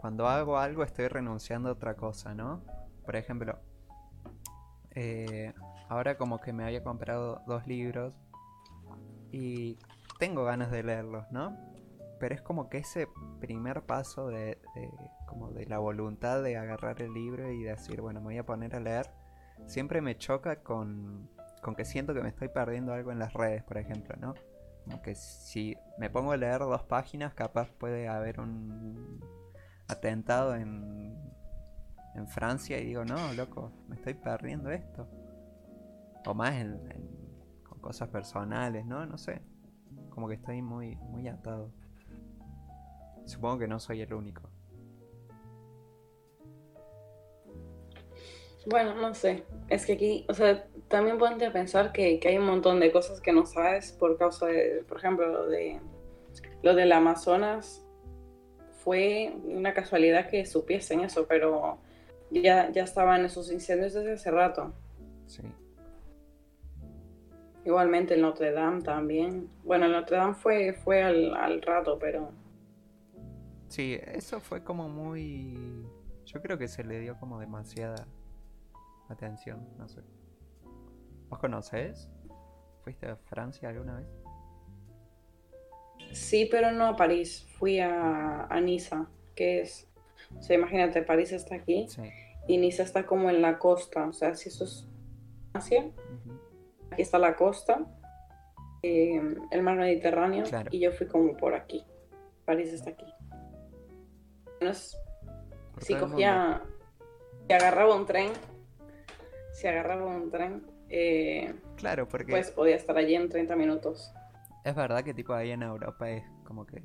[0.00, 2.62] cuando hago algo estoy renunciando a otra cosa, ¿no?
[3.04, 3.58] Por ejemplo,
[4.92, 5.52] eh,
[5.88, 8.14] ahora como que me había comprado dos libros
[9.30, 9.76] y
[10.18, 11.56] tengo ganas de leerlos, ¿no?
[12.18, 13.08] Pero es como que ese
[13.40, 14.90] primer paso de, de-
[15.34, 18.76] como de la voluntad de agarrar el libro y decir, bueno, me voy a poner
[18.76, 19.10] a leer,
[19.66, 21.28] siempre me choca con,
[21.60, 24.34] con que siento que me estoy perdiendo algo en las redes, por ejemplo, ¿no?
[24.84, 29.20] Como que si me pongo a leer dos páginas, capaz puede haber un
[29.88, 31.18] atentado en,
[32.14, 35.08] en Francia y digo, no, loco, me estoy perdiendo esto.
[36.26, 36.54] O más
[37.64, 39.04] con cosas personales, ¿no?
[39.04, 39.42] No sé.
[40.10, 41.72] Como que estoy muy, muy atado.
[43.26, 44.53] Supongo que no soy el único.
[48.66, 49.44] Bueno, no sé.
[49.68, 52.90] Es que aquí, o sea, también ponte a pensar que, que hay un montón de
[52.92, 55.80] cosas que no sabes por causa de, por ejemplo, lo de
[56.62, 57.84] lo del Amazonas
[58.82, 61.78] fue una casualidad que supiesen eso, pero
[62.30, 64.72] ya, ya estaban esos incendios desde hace rato.
[65.26, 65.42] Sí.
[67.64, 69.48] Igualmente el Notre Dame también.
[69.62, 72.30] Bueno, el Notre Dame fue, fue al, al rato, pero
[73.74, 75.84] Sí, eso fue como muy...
[76.26, 78.06] Yo creo que se le dio como demasiada
[79.08, 80.00] atención, no sé.
[81.28, 82.08] ¿Vos conocés?
[82.82, 84.06] ¿Fuiste a Francia alguna vez?
[86.12, 87.46] sí, pero no a París.
[87.58, 89.88] Fui a, a Niza, que es,
[90.38, 91.86] o sea, imagínate, París está aquí.
[91.88, 92.02] Sí.
[92.46, 94.86] y Niza está como en la costa, o sea, si eso es
[95.56, 96.38] Ujú.
[96.90, 97.86] aquí está la costa,
[98.82, 100.68] eh, el mar Mediterráneo, Claro.
[100.72, 101.84] y yo fui como por aquí.
[102.44, 103.06] París está aquí.
[105.78, 106.62] Si cogía,
[107.46, 108.30] si agarraba un tren,
[109.54, 114.12] si agarraba un tren, eh, Claro, porque pues podía estar allí en 30 minutos.
[114.64, 116.80] es verdad que tipo ahí en Europa es como que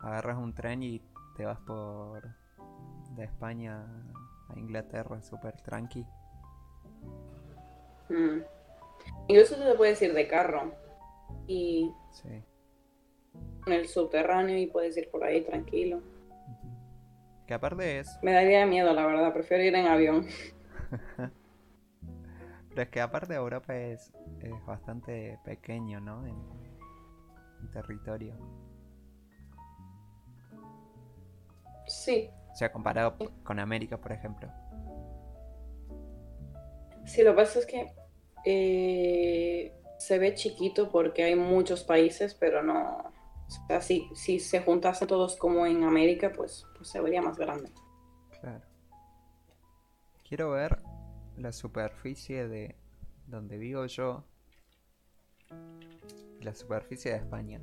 [0.00, 1.00] agarras un tren y
[1.36, 2.22] te vas por...
[3.16, 3.84] de España
[4.48, 6.06] a Inglaterra súper tranqui.
[8.08, 8.40] Mm.
[9.28, 10.72] Incluso tú te puedes ir de carro
[11.46, 12.28] y Sí.
[13.66, 16.00] en el subterráneo y puedes ir por ahí tranquilo.
[17.46, 18.18] Que aparte es...
[18.22, 20.26] Me daría miedo, la verdad, prefiero ir en avión.
[22.78, 26.24] Pero es que aparte Europa es, es bastante pequeño, ¿no?
[26.28, 26.36] En,
[27.60, 28.38] en territorio.
[31.86, 34.52] Sí, O sea, comparado con América, por ejemplo.
[37.04, 37.94] sí, lo que pasa es que
[38.44, 42.98] eh, se ve chiquito porque hay muchos países, pero no.
[42.98, 47.38] O sea, si, si se juntasen todos como en América, pues, pues se vería más
[47.38, 47.72] grande.
[48.40, 48.64] Claro.
[50.22, 50.87] Quiero ver
[51.38, 52.76] la superficie de
[53.26, 54.24] donde vivo yo.
[56.40, 57.62] y La superficie de España.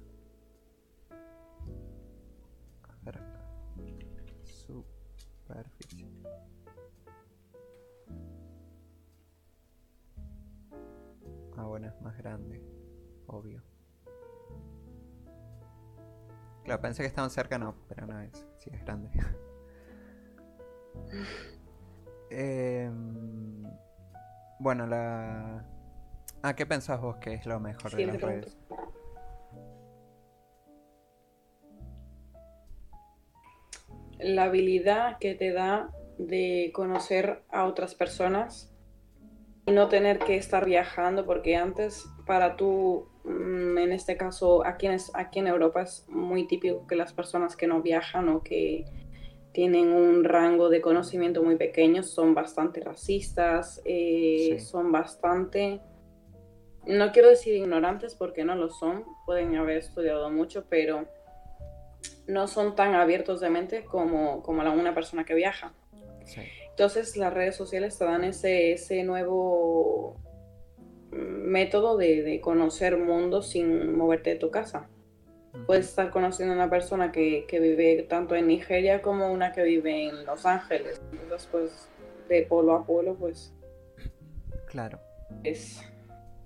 [2.84, 3.22] A ver.
[4.44, 6.08] Superficie.
[11.58, 12.62] Ah, bueno, es más grande.
[13.28, 13.62] Obvio.
[16.64, 18.48] Claro, pensé que estaban cerca, no, pero no es.
[18.58, 19.10] Sí, es grande.
[22.30, 23.64] Em,
[24.60, 25.66] bueno, la...
[26.42, 28.58] Ah, ¿qué pensás vos que es lo mejor de las redes?
[34.20, 38.72] La habilidad que te da de conocer a otras personas
[39.66, 44.88] y no tener que estar viajando, porque antes para tú, mm, en este caso, aquí
[44.88, 48.86] en, aquí en Europa es muy típico que las personas que no viajan o que
[49.56, 55.80] tienen un rango de conocimiento muy pequeño son bastante racistas, eh, son bastante,
[56.86, 61.06] no quiero decir ignorantes porque no lo son, pueden haber estudiado mucho, pero
[62.28, 65.74] no son tan abiertos de mente como, como una persona que viaja.
[66.72, 70.18] Entonces las redes sociales te dan ese, ese nuevo
[71.12, 74.90] método de, de conocer mundo sin moverte de tu casa.
[75.66, 79.64] Puedes estar conociendo a una persona que, que, vive tanto en Nigeria como una que
[79.64, 81.02] vive en Los Ángeles.
[81.12, 81.90] Entonces, pues,
[82.30, 83.54] de polo a polo, pues.
[84.68, 85.00] Claro.
[85.44, 85.82] Es.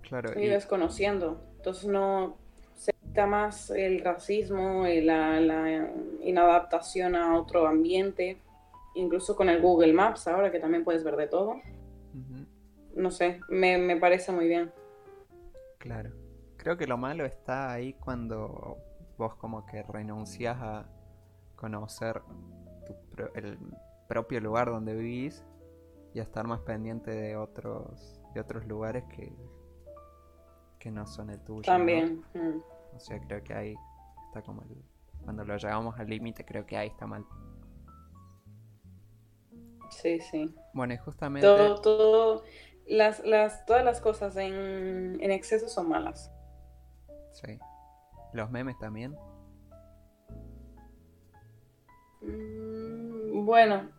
[0.02, 0.32] Claro.
[0.36, 1.42] Vives conociendo.
[1.58, 2.38] Entonces, no
[2.76, 5.92] se quita más el racismo, y la, la,
[6.22, 8.38] inadaptación a otro ambiente.
[8.96, 11.62] Incluso con el Google Maps, ahora que también puedes ver de todo.
[12.96, 14.72] No sé, me, me parece muy bien.
[15.78, 16.12] Claro.
[16.58, 18.78] Creo que lo malo está ahí cuando
[19.20, 20.90] vos como que renuncias a
[21.58, 22.22] conocer
[23.36, 23.60] el
[24.08, 25.46] propio lugar donde vivís
[26.14, 29.32] y a estar más pendiente de otros de otros lugares que
[30.80, 31.64] que no son el tuyo.
[31.64, 32.24] También.
[32.34, 32.62] Mm.
[32.96, 33.76] O sea, creo que ahí
[34.28, 34.82] está como el
[35.26, 37.26] cuando lo llegamos al límite, creo que ahí está mal.
[39.90, 40.56] Sí, sí.
[40.74, 42.44] Bueno, y justamente todo, todo
[42.88, 46.32] las, las, todas las cosas en, en exceso son malas.
[47.34, 47.60] Sí.
[48.34, 49.16] ¿Los memes también?
[52.22, 53.90] Mm, bueno,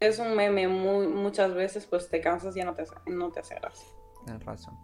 [0.00, 3.40] es un meme muy, muchas veces pues te cansas y ya no te, no te
[3.40, 3.56] hace
[4.24, 4.74] Tienes razón.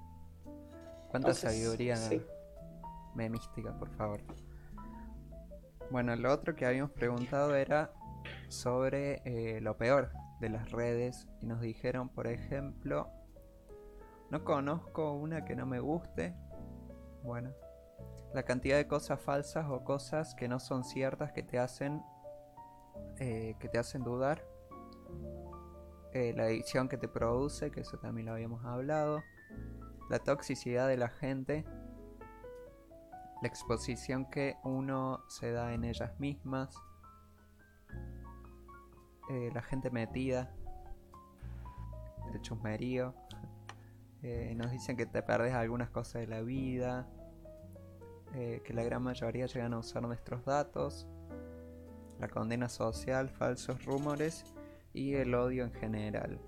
[1.10, 1.96] ¿Cuánta sabiduría
[3.14, 4.20] memística, por favor?
[5.90, 7.92] Bueno, lo otro que habíamos preguntado era
[8.48, 13.10] sobre eh, lo peor de las redes y nos dijeron, por ejemplo,
[14.30, 16.34] no conozco una que no me guste.
[17.22, 17.52] Bueno,
[18.34, 22.02] la cantidad de cosas falsas o cosas que no son ciertas que te hacen
[23.18, 24.44] eh, que te hacen dudar.
[26.12, 29.22] Eh, la adicción que te produce que eso también lo habíamos hablado.
[30.10, 31.64] La toxicidad de la gente.
[33.40, 36.74] La exposición que uno se da en ellas mismas.
[39.30, 40.54] Eh, la gente metida.
[42.32, 43.14] El chusmerío.
[44.56, 47.08] Nos dicen que te perdes algunas cosas de la vida
[48.34, 51.06] eh, que la gran mayoría llegan a usar nuestros datos,
[52.18, 54.44] la condena social, falsos rumores
[54.94, 56.40] y el odio en general.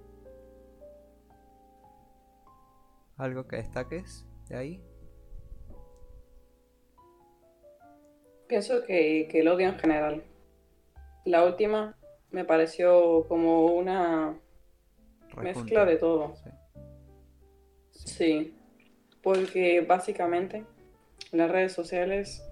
[3.19, 4.83] ¿Algo que destaques de ahí?
[8.49, 10.25] Pienso que, el odio en general.
[11.27, 11.99] La última
[12.31, 14.39] me pareció como una
[15.37, 16.35] mezcla de todo.
[17.91, 18.57] sí,
[19.23, 20.65] porque básicamente
[21.39, 22.45] las redes sociales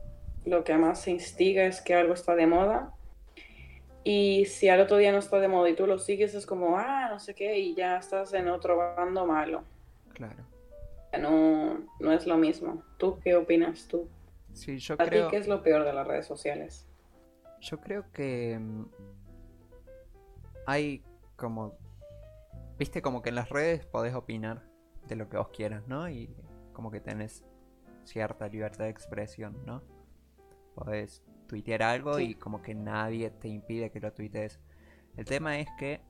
[0.44, 2.92] lo que más se instiga es que algo está de moda.
[4.04, 6.76] Y si al otro día no está de moda y tú lo sigues, es como,
[6.76, 9.62] ah, no sé qué, y ya estás en otro bando malo.
[10.12, 10.44] Claro.
[11.20, 12.82] No, no es lo mismo.
[12.96, 14.08] ¿Tú qué opinas tú?
[14.52, 15.26] Sí, yo ¿A creo...
[15.26, 16.88] ti qué es lo peor de las redes sociales?
[17.60, 18.84] Yo creo que mm,
[20.66, 21.02] hay
[21.36, 21.78] como...
[22.78, 24.62] Viste como que en las redes podés opinar
[25.06, 26.08] de lo que vos quieras, ¿no?
[26.08, 26.34] Y
[26.72, 27.44] como que tenés
[28.04, 29.82] cierta libertad de expresión, ¿no?
[30.74, 34.60] Podés tuitear algo y como que nadie te impide que lo tuitees.
[35.16, 36.00] El tema es que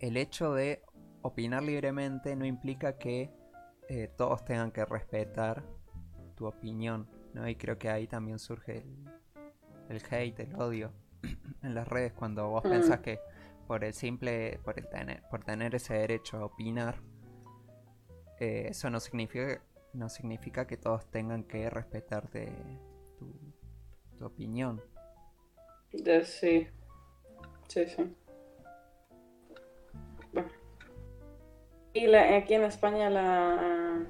[0.00, 0.82] el hecho de
[1.22, 3.30] opinar libremente no implica que
[3.88, 5.64] eh, todos tengan que respetar
[6.34, 7.48] tu opinión, ¿no?
[7.48, 8.84] Y creo que ahí también surge
[9.88, 10.92] el, hate, el odio
[11.62, 12.70] en las redes cuando vos mm.
[12.70, 13.20] pensás que
[13.66, 16.96] por el simple, por, el tener, por tener ese derecho a opinar,
[18.40, 19.60] eh, eso no significa
[19.92, 22.52] no significa que todos tengan que respetarte
[23.18, 24.82] tu, opinión.
[26.24, 26.66] sí.
[27.68, 28.14] Sí, sí.
[31.94, 34.06] Y aquí en España la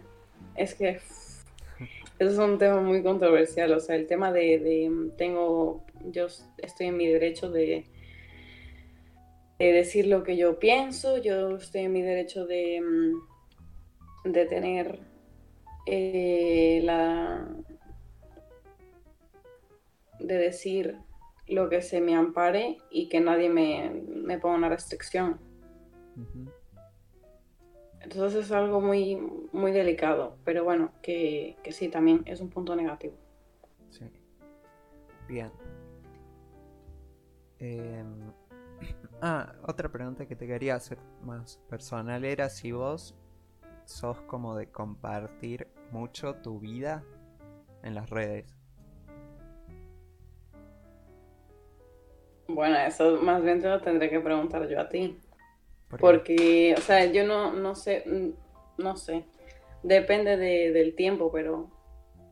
[0.59, 1.43] es que eso
[2.19, 6.27] es un tema muy controversial, o sea, el tema de, de tengo, yo
[6.59, 7.85] estoy en mi derecho de,
[9.59, 12.83] de, decir lo que yo pienso, yo estoy en mi derecho de,
[14.25, 14.99] de tener
[15.91, 17.49] eh, la
[20.21, 20.99] de decir
[21.47, 25.41] lo que se me ampare y que nadie me, ponga una restricción.
[28.01, 29.17] Entonces es algo muy,
[29.53, 33.15] muy delicado, pero bueno, que, sí, también es un punto negativo.
[33.91, 34.05] Sí.
[35.27, 35.51] Bien.
[37.59, 38.33] Em,
[39.21, 43.17] Ah, otra pregunta que te quería hacer más personal era si vos
[43.85, 47.05] sos como de compartir mucho tu vida
[47.83, 48.55] en las redes.
[52.49, 55.19] Bueno, eso más bien te lo tendré que preguntar yo a ti.
[56.01, 59.25] Porque, o sea, yo no, no sé, mm, no sé.
[59.83, 61.71] Depende del tiempo, pero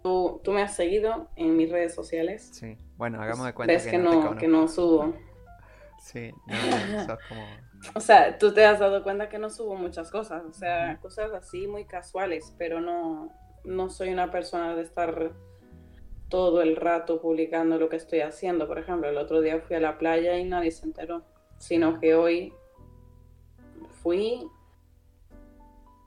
[0.02, 2.50] tú, tú me has seguido en mis redes sociales.
[2.52, 5.14] Sí, bueno, hagamos de cuenta que, que, no, que no subo.
[5.98, 7.44] Sí, no, sos como...
[7.94, 11.32] O sea, tú te has dado cuenta que no subo muchas cosas, o sea, cosas
[11.32, 13.32] así muy casuales, pero no,
[13.66, 15.32] no soy una persona de estar
[16.28, 18.66] todo el rato publicando lo que estoy haciendo.
[18.66, 21.22] Por ejemplo, el otro día fui a la playa y nadie se enteró,
[21.58, 22.52] sino que hoy
[24.02, 24.48] fui,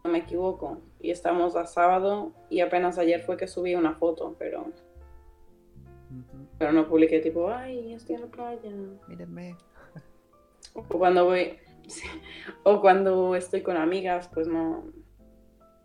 [0.04, 4.36] no me equivoco, y estamos a sábado y apenas ayer fue que subí una foto,
[4.38, 4.72] pero
[6.58, 8.72] pero no publiqué tipo, ay, estoy en la playa.
[9.08, 9.56] Mírenme.
[10.74, 11.58] O cuando voy,
[12.64, 14.84] o cuando estoy con amigas, pues no,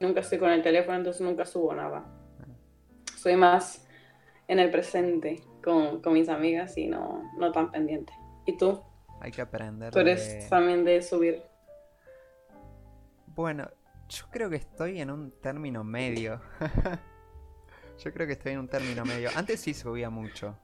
[0.01, 2.05] nunca estoy con el teléfono, entonces nunca subo nada.
[3.17, 3.87] Soy más
[4.49, 8.13] en el presente con, mis amigas y no, no tan pendiente.
[8.47, 8.83] ¿Y tú?
[9.21, 9.93] Hay que aprender.
[9.93, 11.43] Tú eres también de subir.
[13.29, 13.69] Bueno,
[14.09, 16.41] yo creo que estoy en un término medio.
[18.05, 19.31] yo creo que estoy en un término medio.
[19.35, 20.59] Antes sí subía mucho.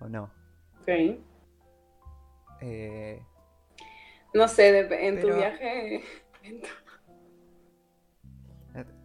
[0.00, 0.30] ¿O no?
[0.80, 0.88] Ok.
[2.60, 3.22] Eh,
[4.34, 6.02] no sé, en tu viaje.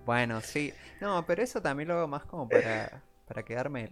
[0.06, 0.74] Bueno, sí.
[1.02, 3.90] No, pero eso también lo hago más como para, para quedarme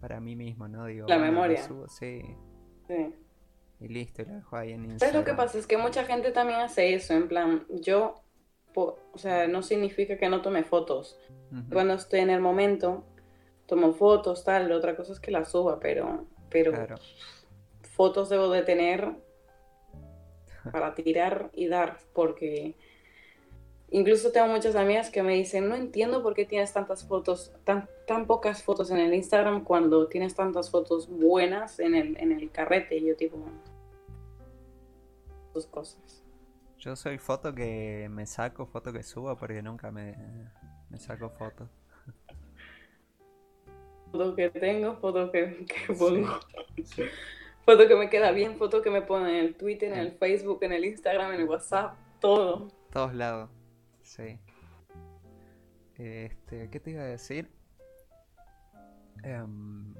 [0.00, 0.86] para mí mismo, ¿no?
[0.86, 1.62] Digo, la memoria.
[1.88, 2.22] sí.
[2.86, 3.14] Sí.
[3.80, 4.98] Y listo, lo dejo ahí en Instagram.
[4.98, 5.58] ¿Sabes lo que pasa?
[5.58, 8.22] Es que mucha gente también hace eso, en plan, yo,
[8.74, 11.18] o sea, no significa que no tome fotos.
[11.72, 13.04] Cuando estoy en el momento,
[13.66, 16.72] tomo fotos, tal, otra cosa es que las suba, pero, pero
[17.82, 19.12] fotos debo de tener
[20.72, 22.76] para tirar y dar, porque
[23.90, 27.88] incluso tengo muchas amigas que me dicen, no entiendo por qué tienes tantas fotos, tan,
[28.06, 32.50] tan pocas fotos en el Instagram cuando tienes tantas fotos buenas en el, en el
[32.50, 32.96] carrete.
[32.96, 33.38] Y yo tipo,
[35.54, 36.22] dos cosas.
[36.78, 40.14] Yo soy foto que me saco, foto que subo, porque nunca me,
[40.90, 41.68] me saco fotos.
[44.12, 45.66] Foto que tengo, foto que,
[45.98, 46.40] pongo.
[47.66, 50.60] Foto que me queda bien, foto que me pone en el Twitter, en el Facebook,
[50.62, 52.68] en el Instagram, en el WhatsApp, todo.
[52.92, 53.50] Todos lados,
[54.16, 54.40] sí.
[55.96, 57.50] Este, ¿qué te iba a decir?
[59.24, 59.94] Um,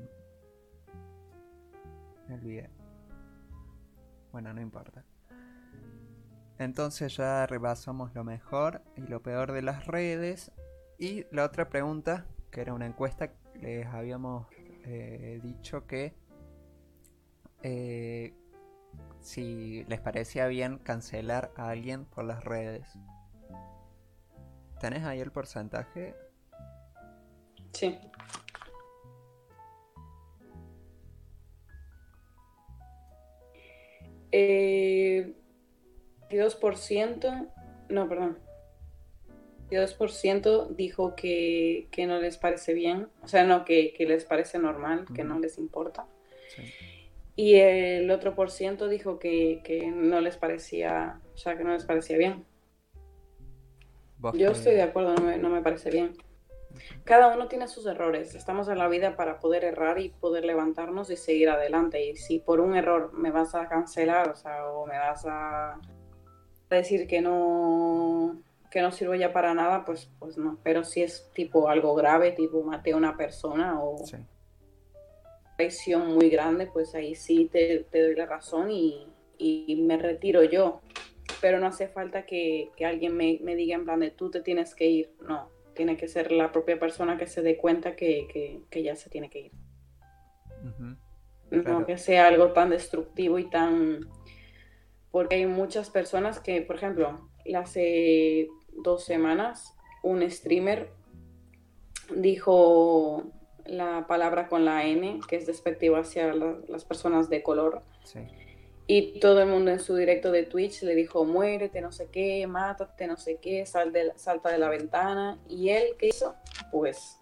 [2.28, 2.70] me olvidé.
[4.32, 5.04] Bueno, no importa.
[6.58, 10.52] Entonces ya repasamos lo mejor y lo peor de las redes.
[10.98, 14.46] Y la otra pregunta, que era una encuesta, les habíamos
[14.84, 16.14] eh, dicho que
[17.62, 18.34] eh,
[19.20, 22.86] si les parecía bien cancelar a alguien por las redes.
[24.80, 26.14] ¿Tenés ahí el porcentaje?
[27.72, 27.98] Sí.
[34.32, 35.34] Eh,
[36.30, 37.48] 22%,
[37.88, 38.38] no, perdón.
[39.70, 44.58] 22% dijo que, que, no les parece bien, o sea, no, que, que les parece
[44.58, 46.06] normal, que no les importa.
[46.54, 46.62] Sí.
[47.36, 49.60] Y el otro por ciento dijo que,
[49.94, 52.46] no les parecía, o sea, que no les parecía bien.
[54.34, 56.16] Yo estoy de acuerdo, no me, parece bien.
[57.04, 58.34] Cada uno tiene sus errores.
[58.34, 62.04] Estamos en la vida para poder errar y poder levantarnos y seguir adelante.
[62.04, 65.80] Y si por un error me vas a cancelar, o sea, o me vas a
[66.68, 70.58] decir que no que no sirvo ya para nada, pues, pues no.
[70.62, 73.96] Pero si es tipo algo grave, tipo maté a una persona o,
[75.56, 79.06] traición muy grande, pues ahí sí te, doy la razón y,
[79.78, 80.80] me retiro yo.
[81.40, 84.86] Pero no hace falta que, alguien me, diga en plan de tú te tienes que
[84.86, 85.12] ir.
[85.20, 89.30] No, tiene que ser la propia persona que se dé cuenta que, ya se tiene
[89.30, 89.52] que ir.
[91.50, 94.08] No que sea algo tan destructivo y tan...
[95.10, 100.90] Porque hay muchas personas que, por ejemplo, hace dos semanas un streamer
[102.14, 103.24] dijo
[103.64, 107.82] la palabra con la N, que es despectiva hacia las personas de color.
[108.88, 112.46] Y todo el mundo en su directo de Twitch le dijo, muérete, no sé qué,
[112.46, 115.38] mátate, no sé qué, sal de, salta de la ventana.
[115.48, 116.36] Y él, ¿qué hizo?
[116.70, 117.18] Pues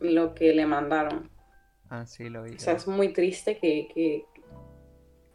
[0.00, 1.28] lo que le mandaron.
[1.88, 2.54] Ah, sí, lo vi.
[2.54, 4.24] O sea, es muy triste que, que,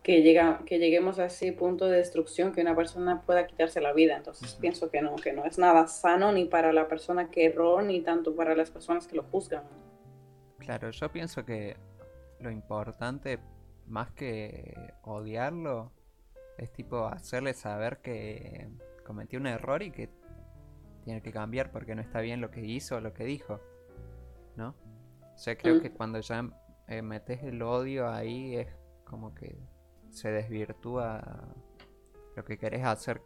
[0.02, 3.92] que, llega, que lleguemos a ese punto de destrucción que una persona pueda quitarse la
[3.92, 4.16] vida.
[4.16, 7.82] Entonces pienso que no, que no es nada sano ni para la persona que erró,
[7.82, 9.64] ni tanto para las personas que lo juzgan.
[10.60, 11.76] Claro, yo pienso que
[12.40, 13.40] lo importante
[13.88, 15.92] más que odiarlo,
[16.58, 18.70] es tipo hacerle saber que
[19.06, 20.10] cometió un error y que
[21.04, 23.60] tiene que cambiar porque no está bien lo que hizo o lo que dijo.
[24.56, 24.70] ¿No?
[25.34, 25.82] O sea, creo Mm.
[25.82, 26.50] que cuando ya
[26.88, 28.68] eh, metes el odio ahí es
[29.04, 29.58] como que
[30.10, 31.22] se desvirtúa
[32.36, 33.22] lo que querés hacer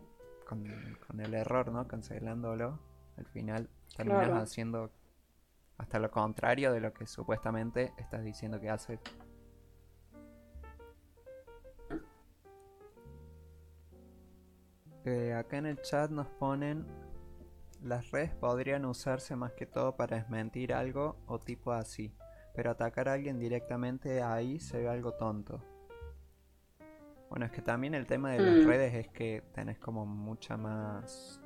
[0.48, 0.66] con,
[1.08, 1.88] con el error, ¿no?
[1.88, 2.80] Cancelándolo.
[3.18, 4.42] Al final terminas Claro.
[4.42, 4.92] haciendo
[5.78, 9.00] hasta lo contrario de lo que supuestamente estás diciendo que haces.
[15.06, 16.86] Eh, acá en el chat nos ponen
[17.84, 22.14] las redes podrían usarse más que todo para desmentir algo o tipo así,
[22.54, 25.64] pero atacar a alguien directamente ahí se ve algo tonto.
[27.30, 28.68] Bueno, es que también el tema de las Mm.
[28.68, 31.40] redes es que tenés como mucha más,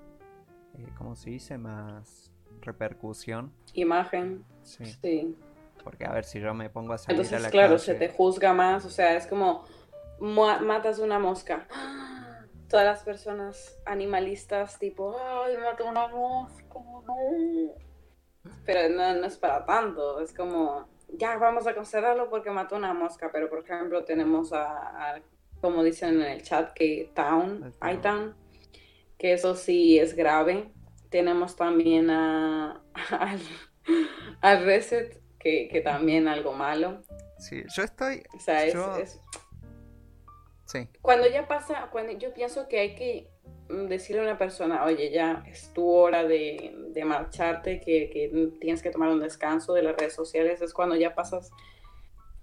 [0.75, 1.57] eh, ¿cómo se dice?
[1.57, 2.31] Más
[2.61, 3.53] repercusión.
[3.73, 4.43] Imagen.
[4.63, 5.37] Sí, Sí.
[5.83, 7.79] porque a ver si yo me pongo a salir a Entonces, la claro, calle.
[7.83, 9.65] se te juzga más, o sea, es como
[10.19, 11.67] matas una mosca.
[12.73, 15.15] Todas las personas animalistas, tipo,
[15.45, 17.75] ay, mato una mosca, no.
[18.65, 22.95] Pero no, no es para tanto, es como, ya vamos a considerarlo porque mató una
[22.95, 25.21] mosca, pero por ejemplo tenemos a, a,
[25.61, 27.71] como dicen en el chat, que Town.
[28.01, 28.35] Town,
[29.19, 30.71] que eso sí es grave.
[31.11, 33.39] Tenemos también a, al,
[34.41, 37.03] al Reset, que, que también algo malo.
[37.37, 38.23] Sí, yo estoy...
[38.35, 39.21] O sea, es, Yo- es-
[40.73, 43.29] Sí, cuando ya pasa, cuando yo pienso que hay que
[43.69, 48.49] mm, decirle a una persona, oye, ya es tu hora de, de marcharte, que, que
[48.59, 51.51] tienes que tomar un descanso de las redes sociales, es cuando ya pasas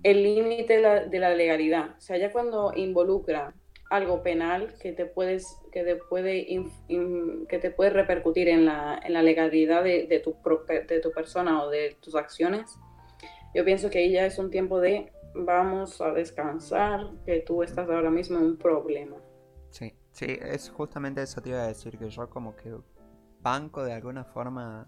[0.02, 1.96] el límite de de la legalidad.
[1.98, 3.52] O sea, ya cuando involucra
[3.90, 8.64] algo penal que te puedes, que te puede, inf- in- que te puede repercutir en
[8.64, 10.36] la, en la legalidad de, de tu,
[10.88, 12.78] de tu persona o de tus acciones,
[13.52, 17.88] yo pienso que ahí ya es un tiempo de vamos a descansar, que tú estás
[17.88, 19.16] ahora mismo en un problema.
[19.70, 22.76] sí, sí, es justamente eso te iba a decir, que yo como que
[23.40, 24.86] banco de alguna forma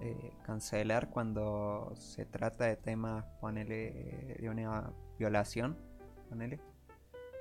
[0.00, 5.78] eh, cancelar cuando se trata de temas, ponele, de una violación,
[6.28, 6.60] ponele,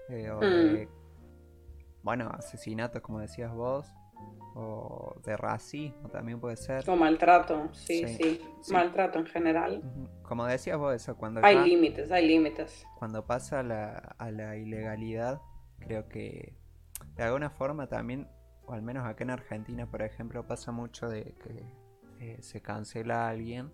[0.10, 0.90] eh, o de,
[2.04, 3.88] bueno, asesinatos como decías vos,
[4.56, 6.90] o de racismo también puede ser.
[6.90, 8.74] O maltrato, sí, Sí, sí, sí.
[8.74, 9.84] maltrato en general.
[10.24, 12.86] Como decías vos, eso, cuando Hay ya- límites, hay límites.
[12.98, 15.42] cuando pasa a la, a la ilegalidad,
[15.80, 16.56] creo que
[17.16, 18.28] de alguna forma también,
[18.66, 21.66] o al menos acá en Argentina, por ejemplo, pasa mucho de que
[22.20, 23.72] eh, se cancela a alguien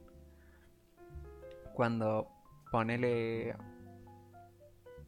[1.74, 2.28] cuando
[2.72, 3.56] ponele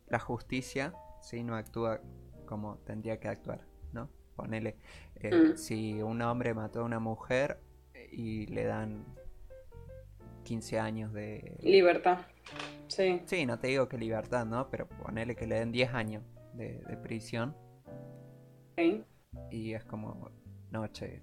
[0.07, 1.99] la justicia, si no actúa
[2.45, 3.61] como tendría que actuar,
[3.91, 4.09] ¿no?
[4.36, 4.77] Ponele,
[5.24, 5.57] eh, Mm.
[5.57, 7.59] si un hombre mató a una mujer
[7.93, 9.05] eh, y le dan
[10.43, 12.19] 15 años de, Libertad,
[12.88, 13.21] sí.
[13.26, 14.69] Sí, no te digo que libertad, ¿no?
[14.69, 17.55] Pero ponele que le den 10 años de, de prisión
[19.49, 20.32] y es como,
[20.71, 21.21] no, che,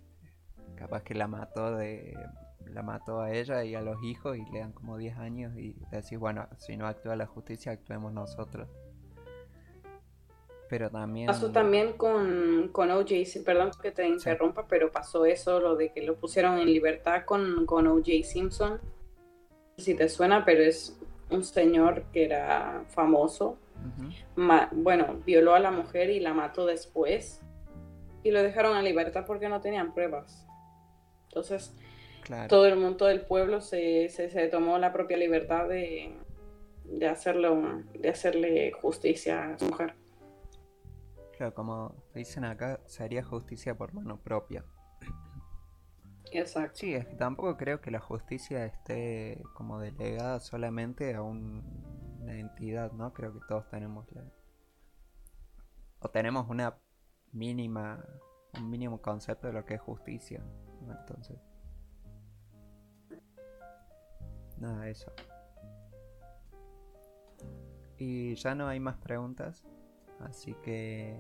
[0.76, 2.16] capaz que la mató de
[2.66, 5.76] la mató a ella y a los hijos y le dan como 10 años y
[5.90, 8.68] decís, bueno, si no actúa la justicia, actuemos nosotros.
[10.70, 11.26] Pero también...
[11.26, 13.14] Pasó también con, con O.J.
[13.44, 17.66] Perdón que te interrumpa, pero pasó eso, lo de que lo pusieron en libertad con,
[17.66, 18.22] con O.J.
[18.22, 18.74] Simpson.
[18.74, 20.96] No sé si te suena, pero es
[21.28, 23.58] un señor que era famoso.
[24.36, 27.40] Ma- bueno, violó a la mujer y la mató después.
[28.22, 30.46] Y lo dejaron en libertad porque no tenían pruebas.
[31.30, 31.74] Entonces,
[32.22, 32.46] claro.
[32.48, 36.12] todo el mundo del pueblo se, se, se tomó la propia libertad de,
[36.84, 39.94] de, hacerlo, de hacerle justicia a su mujer.
[41.40, 44.62] Claro, como dicen acá, se haría justicia por mano propia.
[46.32, 46.76] Exacto.
[46.76, 52.34] Sí, es que tampoco creo que la justicia esté como delegada solamente a un- una
[52.38, 53.14] entidad, ¿no?
[53.14, 54.22] Creo que todos tenemos la...
[56.00, 56.76] O tenemos una
[57.32, 58.04] mínima,
[58.58, 60.44] un mínimo concepto de lo que es justicia.
[60.82, 60.92] ¿no?
[60.92, 61.38] Entonces...
[64.58, 65.10] Nada, eso.
[67.96, 69.64] Y ya no hay más preguntas,
[70.20, 71.18] así que...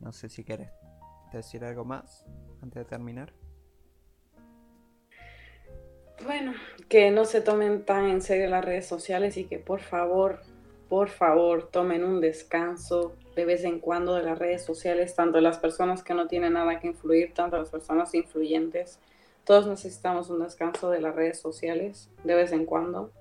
[0.00, 0.70] No sé si quieres
[1.32, 2.24] decir algo más
[2.62, 3.32] antes de terminar.
[6.24, 6.52] Bueno,
[6.88, 10.40] que no se tomen tan en serio las redes sociales y que por favor,
[10.88, 15.58] por favor, tomen un descanso de vez en cuando de las redes sociales, tanto las
[15.58, 18.98] personas que no tienen nada que influir, tanto las personas influyentes.
[19.44, 23.12] Todos necesitamos un descanso de las redes sociales de vez en cuando,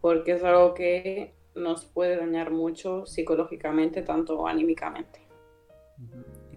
[0.00, 5.20] porque es algo que nos puede dañar mucho psicológicamente, tanto anímicamente.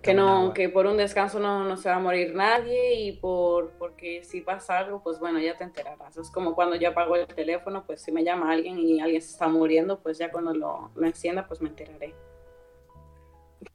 [0.02, 3.72] Que no, que por un descanso no, no se va a morir nadie y por
[3.72, 6.16] porque si pasa algo, pues bueno, ya te enterarás.
[6.18, 9.32] Es como cuando yo apago el teléfono, pues si me llama alguien y alguien se
[9.32, 12.14] está muriendo, pues ya cuando lo, lo encienda, pues me enteraré.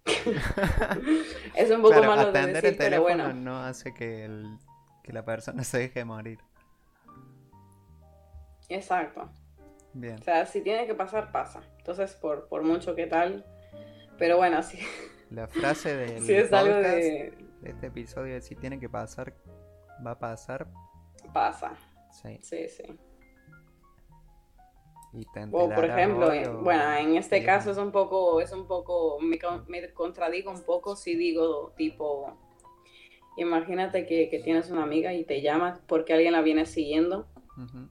[1.56, 3.32] es un poco Claro, malo de decir, el pero bueno.
[3.32, 4.56] no hace que, el-
[5.02, 6.38] que la persona se deje morir.
[8.68, 9.28] Exacto.
[9.92, 10.16] Bien.
[10.20, 11.62] O sea, si tiene que pasar, pasa.
[11.78, 13.44] Entonces, por, por mucho que tal.
[14.18, 14.78] Pero bueno, si,
[15.30, 17.32] La frase del si es algo podcast de.
[17.62, 19.34] de este episodio es si tiene que pasar,
[20.06, 20.66] va a pasar.
[21.32, 21.72] pasa.
[22.12, 22.38] Sí.
[22.42, 22.82] Sí, sí.
[25.12, 28.52] Y te O por ejemplo, hoy o- bueno, en este caso es un poco, es
[28.52, 32.36] un poco, me, me contradigo un poco si digo tipo,
[33.36, 37.26] imagínate que, que tienes una amiga y te llama porque alguien la viene siguiendo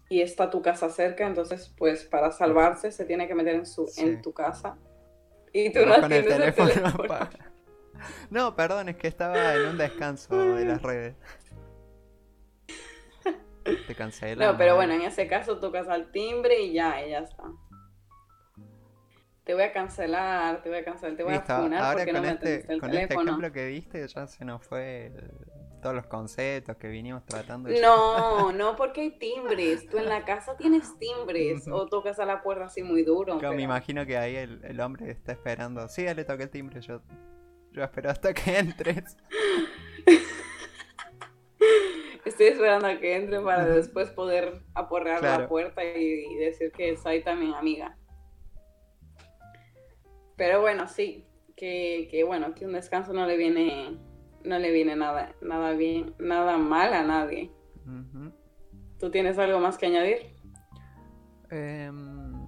[0.10, 3.88] Y está tu casa cerca, entonces pues para salvarse se tiene que meter en su,
[3.88, 4.02] Sí.
[4.02, 4.78] en tu casa
[5.54, 6.72] y tú no con tienes el teléfono.
[8.30, 11.16] No, perdón, es que estaba en un descanso de las redes.
[13.88, 14.44] Te cancelé.
[14.44, 17.44] No, pero bueno, en ese caso tocas al timbre y ya, y ya está.
[19.44, 22.12] Te voy a cancelar, te voy a cancelar, te voy Listo, a funar ahora porque
[22.12, 23.22] con no me este, el con este teléfono.
[23.32, 25.49] ejemplo que diste ya se nos fue el-
[25.80, 27.72] todos los conceptos que vinimos tratando.
[27.72, 29.88] y- No, no porque hay timbres.
[29.88, 33.38] Tú en la casa tienes timbres o tocas a la puerta así muy duro.
[33.40, 35.88] Claro, me pero- imagino que ahí el, el hombre está esperando.
[35.88, 37.02] Sí, ya le toqué el timbre, yo,
[37.72, 39.18] yo espero hasta que entres.
[42.26, 45.44] Estoy esperando a que entre para después poder aporrear Claro.
[45.44, 47.98] la puerta y, y decir que soy también amiga.
[50.36, 51.26] Pero bueno, sí,
[51.58, 53.98] que, que bueno, que un descanso no le viene,
[54.44, 57.52] no le viene nada, nada bien, nada mal a nadie.
[59.00, 60.36] ¿Tú tienes algo más que añadir?
[61.50, 62.48] Em,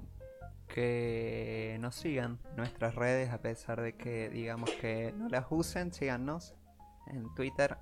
[0.68, 6.56] que nos sigan nuestras redes a pesar de que digamos que no las usen, síganos
[7.08, 7.78] en Twitter,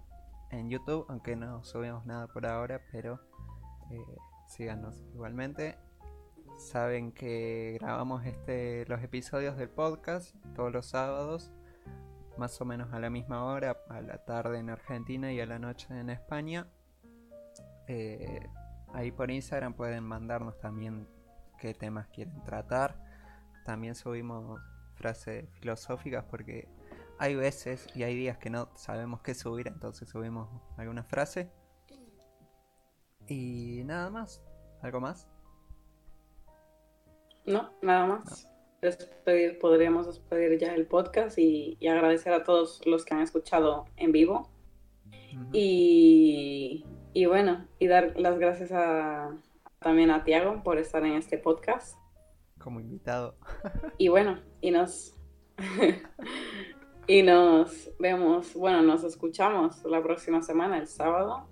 [0.51, 3.19] en YouTube, aunque no subimos nada por ahora, pero
[3.91, 5.77] eh, síganos igualmente.
[6.57, 11.51] Saben que grabamos este los episodios del podcast todos los sábados,
[12.39, 15.59] más o menos a la misma hora, a la tarde en Argentina y a la
[15.59, 16.67] noche en España.
[17.87, 18.47] Eh,
[18.93, 21.07] ahí por Instagram pueden mandarnos también
[21.59, 22.95] qué temas quieren tratar.
[23.65, 24.59] También subimos
[24.95, 26.67] frases filosóficas porque
[27.19, 31.51] hay veces y hay días que no sabemos qué subir, entonces subimos alguna frase.
[33.27, 34.41] Y nada más.
[34.81, 35.27] ¿Algo más?
[37.45, 38.47] No, nada más.
[38.81, 43.85] Despedir, podríamos despedir ya el podcast y, y agradecer a todos los que han escuchado
[43.97, 44.49] en vivo.
[45.53, 49.35] Y, y bueno, y dar las gracias a,
[49.79, 51.97] también a Tiago por estar en este podcast.
[52.57, 53.35] Como invitado.
[53.97, 55.15] Y bueno, y nos
[57.07, 61.47] y nos vemos, bueno, nos escuchamos la próxima semana, el sábado.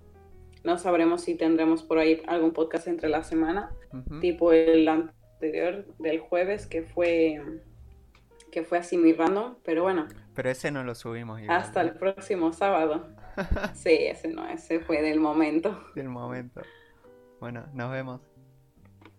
[0.64, 3.72] No sabremos si tendremos por ahí algún podcast entre la semana,
[4.20, 7.40] tipo el anterior del jueves que fue
[8.50, 11.56] que fue así muy random, pero bueno, Pero ese no lo subimos igual.
[11.58, 13.06] hasta el próximo sábado.
[13.74, 15.78] Sí, ese no, ese fue del momento.
[15.94, 16.60] Del momento.
[17.38, 18.20] Bueno, nos vemos.